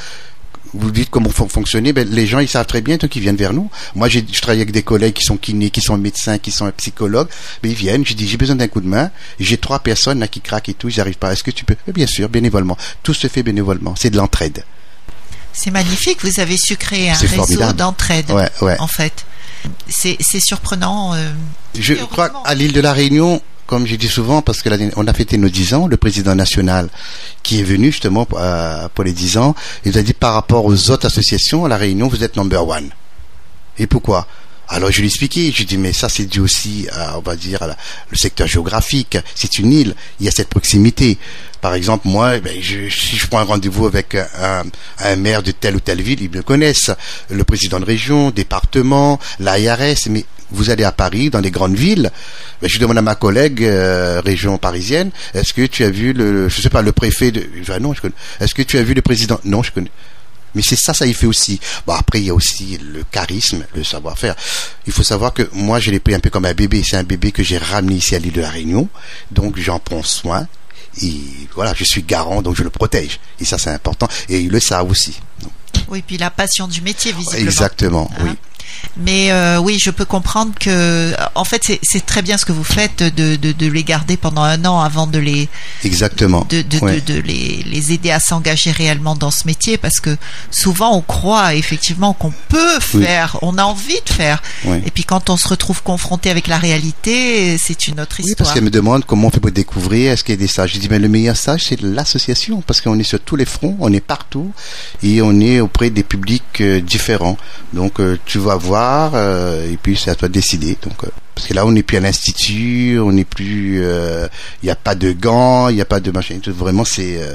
Vous 0.73 0.89
dites 0.91 1.09
comment 1.11 1.29
fon- 1.29 1.47
fonctionner, 1.47 1.93
ben, 1.93 2.07
les 2.09 2.25
gens 2.27 2.39
ils 2.39 2.47
savent 2.49 2.65
très 2.65 2.81
bien 2.81 2.97
donc 2.97 3.15
ils 3.15 3.21
viennent 3.21 3.37
vers 3.37 3.53
nous. 3.53 3.69
Moi 3.95 4.09
j'ai, 4.09 4.25
je 4.29 4.41
travaille 4.41 4.59
avec 4.59 4.71
des 4.73 4.81
collègues 4.83 5.13
qui 5.13 5.23
sont 5.23 5.37
kinés, 5.37 5.69
qui 5.69 5.79
sont 5.81 5.97
médecins, 5.97 6.39
qui 6.39 6.51
sont 6.51 6.69
psychologues, 6.75 7.29
mais 7.63 7.69
ils 7.69 7.75
viennent. 7.75 8.05
Je 8.05 8.13
dis 8.15 8.27
j'ai 8.27 8.35
besoin 8.37 8.55
d'un 8.57 8.67
coup 8.67 8.81
de 8.81 8.87
main. 8.87 9.09
J'ai 9.39 9.57
trois 9.57 9.79
personnes 9.79 10.19
là 10.19 10.27
qui 10.27 10.41
craquent 10.41 10.69
et 10.69 10.73
tout, 10.73 10.89
ils 10.89 10.97
n'arrivent 10.97 11.15
pas. 11.19 11.31
Est-ce 11.31 11.43
que 11.43 11.51
tu 11.51 11.63
peux? 11.63 11.75
Bien 11.93 12.05
sûr, 12.07 12.27
bénévolement. 12.27 12.75
Tout 13.03 13.13
se 13.13 13.27
fait 13.27 13.43
bénévolement. 13.43 13.93
C'est 13.97 14.09
de 14.09 14.17
l'entraide. 14.17 14.65
C'est 15.53 15.71
magnifique, 15.71 16.23
vous 16.25 16.39
avez 16.39 16.57
su 16.57 16.75
créer 16.75 17.11
un 17.11 17.13
réseau 17.13 17.71
d'entraide, 17.73 18.29
Ouais, 18.31 18.49
ouais. 18.61 18.75
en 18.79 18.87
fait. 18.87 19.25
C'est 19.87 20.17
c'est 20.19 20.39
surprenant. 20.41 21.13
euh, 21.13 21.31
Je 21.79 21.93
crois 21.93 22.29
qu'à 22.29 22.53
l'île 22.55 22.73
de 22.73 22.81
la 22.81 22.93
Réunion, 22.93 23.41
comme 23.67 23.85
j'ai 23.85 23.97
dit 23.97 24.07
souvent, 24.07 24.41
parce 24.41 24.61
que 24.61 24.69
on 24.95 25.05
a 25.07 25.13
fêté 25.13 25.37
nos 25.37 25.49
10 25.49 25.73
ans, 25.73 25.87
le 25.87 25.97
président 25.97 26.33
national 26.33 26.89
qui 27.43 27.59
est 27.59 27.63
venu 27.63 27.91
justement 27.91 28.25
pour, 28.25 28.39
euh, 28.41 28.87
les 29.03 29.13
10 29.13 29.37
ans, 29.37 29.55
il 29.85 29.97
a 29.97 30.03
dit 30.03 30.13
par 30.13 30.33
rapport 30.33 30.65
aux 30.65 30.89
autres 30.89 31.05
associations, 31.05 31.65
à 31.65 31.69
la 31.69 31.77
Réunion, 31.77 32.07
vous 32.07 32.23
êtes 32.23 32.37
number 32.37 32.65
one. 32.67 32.89
Et 33.77 33.85
pourquoi? 33.85 34.25
Alors 34.69 34.91
je 34.91 34.97
lui 34.97 35.05
ai 35.05 35.07
expliqué, 35.07 35.51
je 35.51 35.57
lui 35.57 35.65
dit 35.65 35.77
mais 35.77 35.93
ça 35.93 36.09
c'est 36.09 36.25
dû 36.25 36.39
aussi 36.39 36.87
à, 36.91 37.17
on 37.17 37.21
va 37.21 37.35
dire, 37.35 37.59
le 38.09 38.17
secteur 38.17 38.47
géographique. 38.47 39.17
C'est 39.35 39.59
une 39.59 39.71
île, 39.71 39.95
il 40.19 40.25
y 40.25 40.29
a 40.29 40.31
cette 40.31 40.49
proximité. 40.49 41.17
Par 41.61 41.73
exemple, 41.73 42.07
moi, 42.07 42.39
ben, 42.39 42.61
je, 42.61 42.89
si 42.89 43.17
je 43.17 43.27
prends 43.27 43.39
un 43.39 43.43
rendez-vous 43.43 43.87
avec 43.87 44.15
un, 44.15 44.63
un 44.99 45.15
maire 45.15 45.41
de 45.41 45.51
telle 45.51 45.75
ou 45.75 45.79
telle 45.79 46.01
ville, 46.01 46.21
ils 46.21 46.29
me 46.29 46.43
connaissent. 46.43 46.91
Le 47.29 47.43
président 47.43 47.79
de 47.79 47.85
région, 47.85 48.29
département, 48.29 49.19
l'ARS, 49.39 50.07
mais 50.09 50.25
vous 50.51 50.69
allez 50.69 50.83
à 50.83 50.91
Paris, 50.91 51.29
dans 51.29 51.39
les 51.39 51.51
grandes 51.51 51.75
villes, 51.75 52.11
ben, 52.61 52.69
je 52.69 52.79
demande 52.79 52.97
à 52.97 53.01
ma 53.01 53.15
collègue 53.15 53.63
euh, 53.63 54.21
région 54.23 54.57
parisienne, 54.57 55.11
est-ce 55.33 55.53
que 55.53 55.65
tu 55.65 55.83
as 55.83 55.89
vu 55.89 56.13
le, 56.13 56.49
je 56.49 56.61
sais 56.61 56.69
pas, 56.69 56.81
le 56.81 56.91
préfet 56.91 57.31
de, 57.31 57.41
dis, 57.41 57.71
ah 57.73 57.79
non, 57.79 57.93
je 57.93 58.01
connais. 58.01 58.13
Est-ce 58.39 58.55
que 58.55 58.61
tu 58.61 58.77
as 58.77 58.83
vu 58.83 58.93
le 58.93 59.01
président? 59.01 59.39
Non, 59.43 59.63
je 59.63 59.71
connais. 59.71 59.91
Mais 60.57 60.63
c'est 60.63 60.75
ça, 60.75 60.93
ça 60.93 61.05
y 61.05 61.13
fait 61.13 61.27
aussi. 61.27 61.59
Bon, 61.85 61.93
après, 61.93 62.19
il 62.19 62.25
y 62.25 62.29
a 62.29 62.33
aussi 62.33 62.77
le 62.79 63.03
charisme, 63.11 63.63
le 63.75 63.83
savoir-faire. 63.83 64.35
Il 64.87 64.91
faut 64.91 65.03
savoir 65.03 65.33
que 65.33 65.47
moi, 65.53 65.79
je 65.79 65.91
l'ai 65.91 65.99
pris 65.99 66.13
un 66.15 66.19
peu 66.19 66.29
comme 66.31 66.45
un 66.45 66.53
bébé. 66.53 66.83
C'est 66.83 66.97
un 66.97 67.03
bébé 67.03 67.31
que 67.31 67.43
j'ai 67.43 67.57
ramené 67.59 67.95
ici 67.95 68.15
à 68.15 68.19
l'île 68.19 68.33
de 68.33 68.41
la 68.41 68.49
Réunion. 68.49 68.89
Donc, 69.31 69.57
j'en 69.57 69.77
prends 69.79 70.03
soin. 70.03 70.47
Et 71.03 71.13
voilà, 71.53 71.73
je 71.75 71.83
suis 71.83 72.01
garant, 72.01 72.41
donc 72.41 72.55
je 72.57 72.63
le 72.63 72.71
protège. 72.71 73.19
Et 73.39 73.45
ça, 73.45 73.57
c'est 73.59 73.69
important. 73.69 74.07
Et 74.29 74.39
ils 74.41 74.49
le 74.49 74.59
savent 74.59 74.89
aussi. 74.89 75.19
Donc, 75.41 75.51
oui, 75.89 76.03
puis 76.05 76.17
la 76.17 76.31
passion 76.31 76.67
du 76.67 76.81
métier, 76.81 77.13
visiblement. 77.13 77.45
exactement, 77.47 78.11
Hein. 78.19 78.23
oui. 78.25 78.31
Mais 78.97 79.31
euh, 79.31 79.57
oui, 79.59 79.79
je 79.79 79.91
peux 79.91 80.05
comprendre 80.05 80.53
que, 80.59 81.13
en 81.35 81.43
fait, 81.43 81.63
c'est- 81.83 82.05
très 82.05 82.21
bien 82.21 82.37
ce 82.37 82.45
que 82.45 82.51
vous 82.51 82.63
faites 82.63 83.03
de, 83.03 83.35
de, 83.35 83.51
de 83.51 83.67
les 83.67 83.83
garder 83.83 84.17
pendant 84.17 84.41
un 84.43 84.63
an 84.65 84.79
avant 84.81 85.07
de 85.07 85.17
les 85.19 85.49
Exactement. 85.83 86.45
de, 86.49 86.63
Ouais. 86.81 87.01
les, 87.25 87.63
les 87.65 87.91
aider 87.91 88.11
à 88.11 88.19
s'engager 88.19 88.71
réellement 88.71 89.15
dans 89.15 89.31
ce 89.31 89.45
métier 89.47 89.77
parce 89.77 89.99
que 89.99 90.15
souvent 90.51 90.95
on 90.95 91.01
croit 91.01 91.53
effectivement 91.55 92.13
qu'on 92.13 92.31
peut 92.49 92.79
Oui. 92.93 93.03
faire, 93.03 93.37
on 93.41 93.57
a 93.57 93.63
envie 93.63 93.99
de 94.05 94.13
faire. 94.13 94.41
Oui. 94.65 94.77
Et 94.85 94.91
puis 94.91 95.03
quand 95.03 95.29
on 95.29 95.37
se 95.37 95.47
retrouve 95.47 95.81
confronté 95.83 96.29
avec 96.29 96.47
la 96.47 96.57
réalité, 96.57 97.57
c'est 97.57 97.87
une 97.87 97.99
autre 97.99 98.15
Oui, 98.19 98.25
histoire. 98.25 98.37
parce 98.47 98.53
qu'elle 98.53 98.63
me 98.63 98.69
demande 98.69 99.05
comment 99.05 99.27
on 99.27 99.31
fait 99.31 99.39
pour 99.39 99.51
découvrir, 99.51 100.11
est-ce 100.11 100.23
qu'il 100.23 100.33
y 100.33 100.37
a 100.37 100.39
des 100.39 100.47
stages. 100.47 100.73
Je 100.73 100.79
dis, 100.79 100.87
mais 100.89 100.99
le 100.99 101.07
meilleur 101.09 101.35
stage, 101.37 101.65
c'est 101.65 101.81
l'association, 101.81 102.61
parce 102.61 102.81
qu'on 102.81 102.97
est 102.99 103.03
sur 103.03 103.19
tous 103.19 103.35
les 103.35 103.45
fronts, 103.45 103.75
on 103.79 103.91
est 103.93 103.99
partout, 103.99 104.51
et 105.03 105.21
on 105.21 105.39
est 105.39 105.59
auprès 105.59 105.89
des 105.89 106.03
publics 106.03 106.43
euh, 106.61 106.79
différents. 106.81 107.37
Donc, 107.73 107.99
euh, 107.99 108.17
tu 108.25 108.37
vas 108.39 108.57
voir, 108.67 109.11
euh, 109.15 109.71
et 109.71 109.77
puis 109.77 109.97
c'est 109.97 110.11
à 110.11 110.15
toi 110.15 110.27
de 110.27 110.33
décider. 110.33 110.77
Donc, 110.81 111.03
euh, 111.03 111.07
parce 111.35 111.47
que 111.47 111.53
là, 111.53 111.65
on 111.65 111.71
n'est 111.71 111.83
plus 111.83 111.97
à 111.97 111.99
l'institut, 111.99 112.99
on 112.99 113.11
n'est 113.11 113.25
plus, 113.25 113.79
euh, 113.83 114.27
il 114.61 114.65
n'y 114.67 114.71
a 114.71 114.75
pas 114.75 114.95
de 114.95 115.11
gants, 115.11 115.69
il 115.69 115.75
n'y 115.75 115.81
a 115.81 115.85
pas 115.85 115.99
de 115.99 116.11
machin. 116.11 116.39
tout. 116.41 116.53
Vraiment, 116.53 116.85
c'est, 116.85 117.17
euh, 117.21 117.33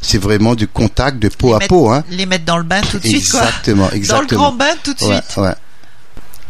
c'est 0.00 0.18
vraiment 0.18 0.54
du 0.54 0.66
contact 0.68 1.18
de 1.18 1.28
peau 1.28 1.48
les 1.48 1.54
à 1.54 1.58
mettre, 1.58 1.68
peau, 1.68 1.90
hein. 1.90 2.04
les 2.10 2.26
mettre 2.26 2.44
dans 2.44 2.58
le 2.58 2.64
bain 2.64 2.80
tout 2.90 2.98
de 2.98 3.06
suite, 3.06 3.28
quoi. 3.30 3.40
Exactement, 3.40 3.84
Dans 3.84 3.90
le 3.90 3.96
exactement. 3.96 4.40
grand 4.42 4.52
bain 4.52 4.74
tout 4.82 4.94
de 4.94 5.04
Ouais, 5.04 5.20
suite. 5.26 5.36
ouais. 5.38 5.54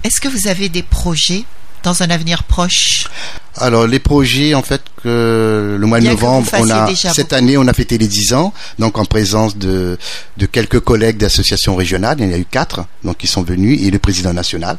Est-ce 0.04 0.20
que 0.20 0.28
vous 0.28 0.48
avez 0.48 0.68
des 0.68 0.82
projets 0.82 1.44
dans 1.82 2.02
un 2.02 2.10
avenir 2.10 2.44
proche 2.44 3.08
Alors 3.56 3.86
les 3.86 3.98
projets 3.98 4.54
en 4.54 4.62
fait 4.62 4.82
que 5.02 5.76
le 5.78 5.86
mois 5.86 6.00
de 6.00 6.06
novembre 6.06 6.48
on 6.58 6.70
a 6.70 6.86
cette 6.94 7.16
beaucoup. 7.30 7.34
année 7.34 7.56
on 7.58 7.66
a 7.66 7.72
fêté 7.72 7.98
les 7.98 8.08
10 8.08 8.34
ans 8.34 8.52
donc 8.78 8.98
en 8.98 9.04
présence 9.04 9.56
de 9.56 9.98
de 10.36 10.46
quelques 10.46 10.80
collègues 10.80 11.18
d'associations 11.18 11.74
régionales 11.76 12.16
il 12.20 12.26
y 12.26 12.30
en 12.30 12.34
a 12.34 12.38
eu 12.38 12.44
quatre 12.44 12.84
donc 13.04 13.18
qui 13.18 13.26
sont 13.26 13.42
venus 13.42 13.80
et 13.82 13.90
le 13.90 13.98
président 13.98 14.32
national 14.32 14.78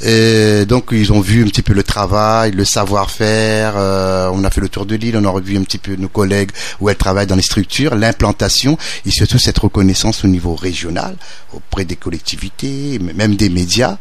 et 0.00 0.64
donc 0.66 0.88
ils 0.92 1.12
ont 1.12 1.20
vu 1.20 1.42
un 1.44 1.48
petit 1.48 1.62
peu 1.62 1.72
le 1.72 1.82
travail, 1.82 2.52
le 2.52 2.64
savoir-faire. 2.64 3.74
euh, 3.76 4.30
on 4.32 4.44
a 4.44 4.50
fait 4.50 4.60
le 4.60 4.68
tour 4.68 4.86
de 4.86 4.94
l'île, 4.94 5.16
on 5.16 5.24
a 5.24 5.30
revu 5.30 5.56
un 5.56 5.62
petit 5.62 5.78
peu 5.78 5.96
nos 5.96 6.08
collègues 6.08 6.50
où 6.80 6.88
elles 6.88 6.96
travaillent 6.96 7.26
dans 7.26 7.36
les 7.36 7.42
structures, 7.42 7.94
l'implantation 7.94 8.78
et 9.06 9.10
surtout 9.10 9.38
cette 9.38 9.58
reconnaissance 9.58 10.24
au 10.24 10.28
niveau 10.28 10.54
régional 10.54 11.16
auprès 11.52 11.84
des 11.84 11.96
collectivités, 11.96 12.98
même 13.14 13.34
des 13.36 13.48
médias. 13.48 13.96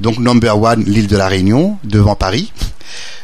Donc 0.00 0.18
number 0.18 0.58
one, 0.60 0.84
l'île 0.84 1.06
de 1.06 1.16
la 1.16 1.28
Réunion 1.28 1.78
devant 1.84 2.14
Paris. 2.14 2.52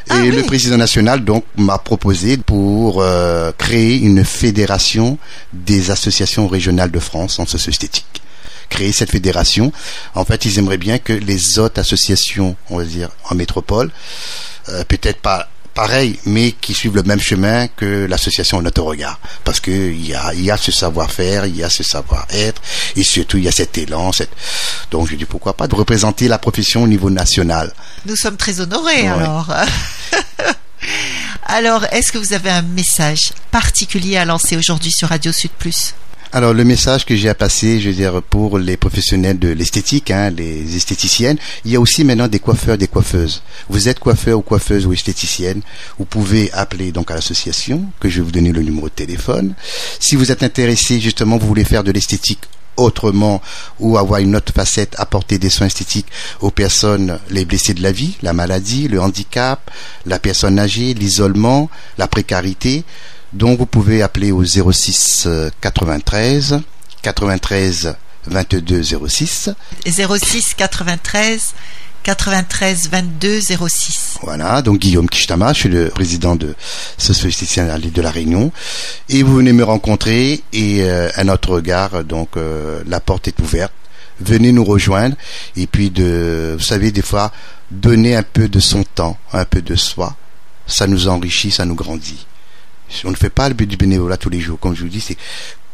Et 0.07 0.11
Ah 0.11 0.21
le 0.23 0.37
oui. 0.37 0.43
président 0.43 0.77
national 0.77 1.23
donc 1.23 1.43
m'a 1.55 1.77
proposé 1.77 2.37
pour 2.37 3.01
euh, 3.01 3.51
créer 3.57 3.97
une 3.97 4.23
fédération 4.25 5.17
des 5.53 5.91
associations 5.91 6.47
régionales 6.47 6.89
de 6.91 6.99
France 6.99 7.37
en 7.39 7.45
socio-esthétique 7.45 8.05
créer 8.69 8.91
cette 8.91 9.11
fédération. 9.11 9.71
En 10.15 10.25
fait, 10.25 10.45
ils 10.45 10.59
aimeraient 10.59 10.77
bien 10.77 10.99
que 10.99 11.13
les 11.13 11.59
autres 11.59 11.79
associations, 11.79 12.55
on 12.69 12.77
va 12.77 12.83
dire, 12.83 13.09
en 13.29 13.35
métropole, 13.35 13.91
euh, 14.69 14.83
peut-être 14.85 15.19
pas 15.21 15.49
pareil, 15.73 16.19
mais 16.25 16.51
qui 16.51 16.73
suivent 16.73 16.95
le 16.95 17.03
même 17.03 17.21
chemin 17.21 17.67
que 17.67 18.05
l'association 18.05 18.61
Notre 18.61 18.81
Regard. 18.81 19.19
Parce 19.43 19.59
que 19.59 19.71
il 19.71 20.07
y 20.07 20.13
a, 20.13 20.33
y 20.33 20.51
a 20.51 20.57
ce 20.57 20.71
savoir-faire, 20.71 21.45
il 21.45 21.55
y 21.55 21.63
a 21.63 21.69
ce 21.69 21.83
savoir-être, 21.83 22.61
et 22.95 23.03
surtout 23.03 23.37
il 23.37 23.45
y 23.45 23.47
a 23.47 23.51
cet 23.51 23.77
élan. 23.77 24.11
Cette... 24.11 24.31
Donc 24.91 25.09
je 25.09 25.15
dis 25.15 25.25
pourquoi 25.25 25.55
pas 25.55 25.67
de 25.67 25.75
représenter 25.75 26.27
la 26.27 26.37
profession 26.37 26.83
au 26.83 26.87
niveau 26.87 27.09
national. 27.09 27.73
Nous 28.05 28.15
sommes 28.15 28.37
très 28.37 28.59
honorés 28.59 29.03
Ouais. 29.03 29.07
alors. 29.07 29.53
alors, 31.45 31.85
est-ce 31.91 32.11
que 32.11 32.17
vous 32.17 32.33
avez 32.33 32.49
un 32.49 32.61
message 32.61 33.31
particulier 33.51 34.17
à 34.17 34.25
lancer 34.25 34.57
aujourd'hui 34.57 34.91
sur 34.91 35.09
Radio 35.09 35.31
Sud 35.31 35.51
Plus? 35.51 35.93
Alors 36.31 36.53
le 36.53 36.63
message 36.63 37.07
que 37.07 37.15
j'ai 37.15 37.27
à 37.27 37.33
passer, 37.33 37.79
je 37.79 37.89
veux 37.89 37.95
dire, 37.95 38.21
pour 38.21 38.59
les 38.59 38.77
professionnels 38.77 39.39
de 39.39 39.49
l'esthétique, 39.49 40.11
hein, 40.11 40.29
les 40.29 40.75
esthéticiennes, 40.75 41.39
il 41.65 41.71
y 41.71 41.75
a 41.75 41.79
aussi 41.79 42.03
maintenant 42.03 42.27
des 42.27 42.37
coiffeurs, 42.37 42.77
des 42.77 42.87
coiffeuses. 42.87 43.41
Vous 43.67 43.89
êtes 43.89 43.99
coiffeur 43.99 44.37
ou 44.37 44.43
coiffeuse 44.43 44.85
ou 44.85 44.93
esthéticienne, 44.93 45.61
vous 45.97 46.05
pouvez 46.05 46.51
appeler 46.53 46.91
donc 46.91 47.09
à 47.09 47.15
l'association, 47.15 47.83
que 47.99 48.09
je 48.09 48.17
vais 48.17 48.25
vous 48.25 48.31
donner 48.31 48.51
le 48.51 48.61
numéro 48.61 48.89
de 48.89 48.93
téléphone. 48.93 49.55
Si 49.99 50.15
vous 50.15 50.31
êtes 50.31 50.43
intéressé, 50.43 50.99
justement, 50.99 51.39
vous 51.39 51.47
voulez 51.47 51.63
faire 51.63 51.83
de 51.83 51.91
l'esthétique 51.91 52.43
autrement 52.77 53.41
ou 53.79 53.97
avoir 53.97 54.19
une 54.19 54.35
autre 54.35 54.53
facette, 54.53 54.93
apporter 54.99 55.39
des 55.39 55.49
soins 55.49 55.65
esthétiques 55.65 56.11
aux 56.41 56.51
personnes, 56.51 57.17
les 57.31 57.43
blessés 57.43 57.73
de 57.73 57.81
la 57.81 57.91
vie, 57.91 58.17
la 58.21 58.33
maladie, 58.33 58.87
le 58.87 59.01
handicap, 59.01 59.71
la 60.05 60.19
personne 60.19 60.59
âgée, 60.59 60.93
l'isolement, 60.93 61.71
la 61.97 62.07
précarité. 62.07 62.83
Donc 63.33 63.59
vous 63.59 63.65
pouvez 63.65 64.01
appeler 64.01 64.31
au 64.31 64.43
06 64.43 65.27
93 65.61 66.61
93 67.01 67.95
22 68.27 68.83
06 68.83 69.49
06 69.85 70.53
93 70.55 71.53
93 72.03 72.89
22 72.89 73.41
06. 73.41 74.17
Voilà, 74.23 74.61
donc 74.61 74.79
Guillaume 74.79 75.09
Kishtama, 75.09 75.53
je 75.53 75.59
suis 75.59 75.69
le 75.69 75.89
président 75.89 76.35
de 76.35 76.55
Société 76.97 77.61
de 77.61 78.01
la 78.01 78.11
Réunion. 78.11 78.51
Et 79.09 79.23
vous 79.23 79.35
venez 79.35 79.53
me 79.53 79.63
rencontrer 79.63 80.41
et 80.53 80.83
euh, 80.83 81.09
à 81.15 81.23
notre 81.23 81.51
regard, 81.51 82.03
donc 82.03 82.29
euh, 82.37 82.81
la 82.87 82.99
porte 82.99 83.27
est 83.27 83.39
ouverte. 83.39 83.73
Venez 84.21 84.51
nous 84.51 84.65
rejoindre 84.65 85.15
et 85.55 85.67
puis 85.67 85.91
de, 85.91 86.55
vous 86.57 86.63
savez, 86.63 86.91
des 86.91 87.01
fois, 87.01 87.31
donner 87.71 88.15
un 88.15 88.23
peu 88.23 88.49
de 88.49 88.59
son 88.59 88.83
temps, 88.83 89.17
un 89.31 89.45
peu 89.45 89.61
de 89.61 89.75
soi, 89.75 90.15
ça 90.67 90.87
nous 90.87 91.07
enrichit, 91.07 91.51
ça 91.51 91.65
nous 91.65 91.75
grandit. 91.75 92.25
On 93.05 93.11
ne 93.11 93.15
fait 93.15 93.29
pas 93.29 93.47
le 93.49 93.55
but 93.55 93.67
du 93.67 93.77
bénévolat 93.77 94.17
tous 94.17 94.29
les 94.29 94.39
jours. 94.39 94.59
Comme 94.59 94.75
je 94.75 94.83
vous 94.83 94.89
dis, 94.89 95.01
c'est 95.01 95.17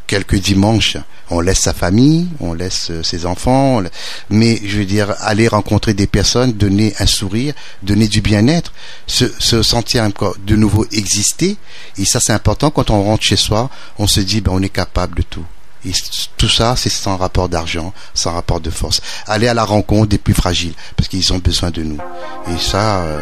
quelques 0.07 0.35
dimanches, 0.35 0.97
on 1.29 1.39
laisse 1.39 1.59
sa 1.59 1.73
famille, 1.73 2.27
on 2.39 2.53
laisse 2.53 2.91
euh, 2.91 3.03
ses 3.03 3.25
enfants, 3.25 3.81
mais 4.29 4.59
je 4.63 4.77
veux 4.77 4.85
dire, 4.85 5.15
aller 5.19 5.47
rencontrer 5.47 5.93
des 5.93 6.07
personnes, 6.07 6.53
donner 6.53 6.93
un 6.99 7.05
sourire, 7.05 7.53
donner 7.83 8.07
du 8.07 8.21
bien-être, 8.21 8.71
se, 9.07 9.25
se, 9.39 9.63
sentir 9.63 10.03
encore 10.03 10.35
de 10.45 10.55
nouveau 10.55 10.85
exister, 10.91 11.57
et 11.97 12.05
ça 12.05 12.19
c'est 12.19 12.33
important, 12.33 12.69
quand 12.69 12.89
on 12.89 13.03
rentre 13.03 13.23
chez 13.23 13.35
soi, 13.35 13.69
on 13.97 14.07
se 14.07 14.19
dit, 14.19 14.41
ben, 14.41 14.51
on 14.53 14.61
est 14.61 14.69
capable 14.69 15.15
de 15.17 15.23
tout. 15.23 15.45
Et 15.87 15.91
tout 16.37 16.49
ça, 16.49 16.75
c'est 16.75 16.89
sans 16.89 17.15
rapport 17.15 17.47
d'argent, 17.47 17.93
sans 18.15 18.33
rapport 18.33 18.59
de 18.59 18.71
force. 18.71 19.01
Aller 19.27 19.47
à 19.47 19.53
la 19.53 19.63
rencontre 19.63 20.07
des 20.07 20.17
plus 20.17 20.33
fragiles, 20.33 20.73
parce 20.97 21.07
qu'ils 21.07 21.31
ont 21.31 21.37
besoin 21.37 21.69
de 21.69 21.83
nous. 21.83 21.99
Et 22.47 22.57
ça, 22.59 23.03
euh, 23.03 23.21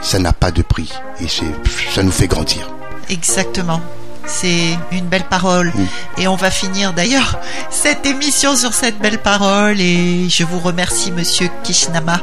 ça 0.00 0.18
n'a 0.18 0.32
pas 0.32 0.50
de 0.50 0.62
prix. 0.62 0.90
Et 1.20 1.26
ça 1.28 2.02
nous 2.02 2.10
fait 2.10 2.26
grandir. 2.26 2.77
Exactement. 3.10 3.80
C'est 4.26 4.78
une 4.92 5.06
belle 5.06 5.24
parole. 5.24 5.72
Et 6.18 6.28
on 6.28 6.36
va 6.36 6.50
finir 6.50 6.92
d'ailleurs 6.92 7.38
cette 7.70 8.04
émission 8.04 8.56
sur 8.56 8.74
cette 8.74 8.98
belle 8.98 9.18
parole. 9.18 9.80
Et 9.80 10.28
je 10.28 10.44
vous 10.44 10.58
remercie, 10.58 11.10
monsieur 11.12 11.48
Kishnama, 11.64 12.20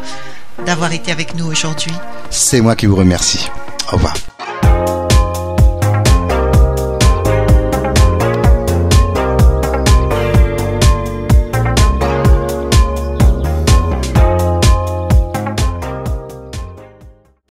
d'avoir 0.65 0.91
été 0.91 1.12
avec 1.12 1.36
nous 1.36 1.48
aujourd'hui. 1.48 1.93
C'est 2.30 2.62
moi 2.62 2.76
qui 2.76 2.86
vous 2.86 2.95
remercie. 2.95 3.50
Au 3.91 3.95
revoir. 3.95 4.15